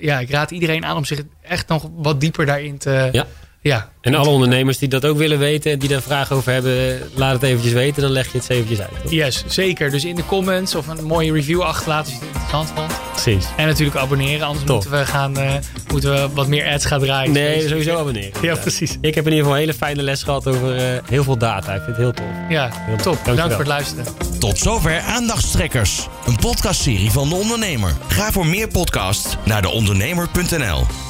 ja, 0.00 0.18
ik 0.18 0.30
raad 0.30 0.50
iedereen 0.50 0.84
aan 0.84 0.96
om 0.96 1.04
zich 1.04 1.22
echt 1.42 1.68
nog 1.68 1.88
wat 1.94 2.20
dieper 2.20 2.46
daarin 2.46 2.78
te... 2.78 3.08
Ja. 3.12 3.26
Ja. 3.60 3.88
En 4.00 4.14
alle 4.14 4.28
ondernemers 4.28 4.78
die 4.78 4.88
dat 4.88 5.04
ook 5.06 5.16
willen 5.18 5.38
weten 5.38 5.72
en 5.72 5.78
die 5.78 5.88
daar 5.88 6.02
vragen 6.02 6.36
over 6.36 6.52
hebben, 6.52 7.00
laat 7.14 7.32
het 7.32 7.42
eventjes 7.42 7.72
weten. 7.72 8.02
Dan 8.02 8.10
leg 8.10 8.32
je 8.32 8.38
het 8.38 8.50
eventjes 8.50 8.80
uit. 8.80 8.90
toch? 9.02 9.10
Yes, 9.12 9.44
zeker. 9.46 9.90
Dus 9.90 10.04
in 10.04 10.14
de 10.14 10.26
comments 10.26 10.74
of 10.74 10.86
een 10.88 11.04
mooie 11.04 11.32
review 11.32 11.60
achterlaten 11.60 12.12
als 12.12 12.20
je 12.20 12.26
het 12.26 12.34
interessant 12.34 12.68
vond. 12.74 12.92
Precies. 13.12 13.46
En 13.56 13.66
natuurlijk 13.66 13.96
abonneren, 13.96 14.46
anders 14.46 14.64
Top. 14.66 14.74
moeten 14.74 14.90
we, 14.98 15.06
gaan, 15.06 15.36
eh, 15.38 15.52
moeten 15.92 16.12
we 16.12 16.28
wat 16.34 16.46
meer 16.46 16.66
ads 16.72 16.84
gaan 16.84 17.00
draaien. 17.00 17.32
Nee, 17.32 17.58
Dus- 17.60 17.68
sowieso 17.68 17.98
abonneren. 17.98 18.32
Ja, 18.42 18.54
precies. 18.56 18.96
Ik 19.00 19.14
heb 19.14 19.24
in 19.26 19.30
ieder 19.30 19.38
geval 19.38 19.52
een 19.52 19.60
hele 19.60 19.74
fijne 19.74 20.02
les 20.02 20.22
gehad 20.22 20.46
over 20.46 20.76
eh, 20.76 20.98
heel 21.08 21.24
veel 21.24 21.38
data. 21.38 21.74
Ik 21.74 21.82
vind 21.84 21.96
het 21.96 22.04
heel 22.04 22.12
tof. 22.12 22.26
Ja, 22.48 22.70
Heel 22.72 22.96
top. 22.96 23.04
dankjewel. 23.04 23.34
Bedankt 23.34 23.50
voor 23.54 23.62
het 23.64 23.72
luisteren. 23.72 24.04
Tot 24.38 24.58
zover 24.58 25.00
Aandachtstrekkers, 25.00 26.06
een 26.26 26.36
podcastserie 26.36 27.10
van 27.10 27.28
de 27.28 27.34
ondernemer. 27.34 27.92
Ga 28.08 28.32
voor 28.32 28.46
meer 28.46 28.68
podcasts 28.68 29.36
naar 29.44 29.62
deondernemer.nl. 29.62 31.09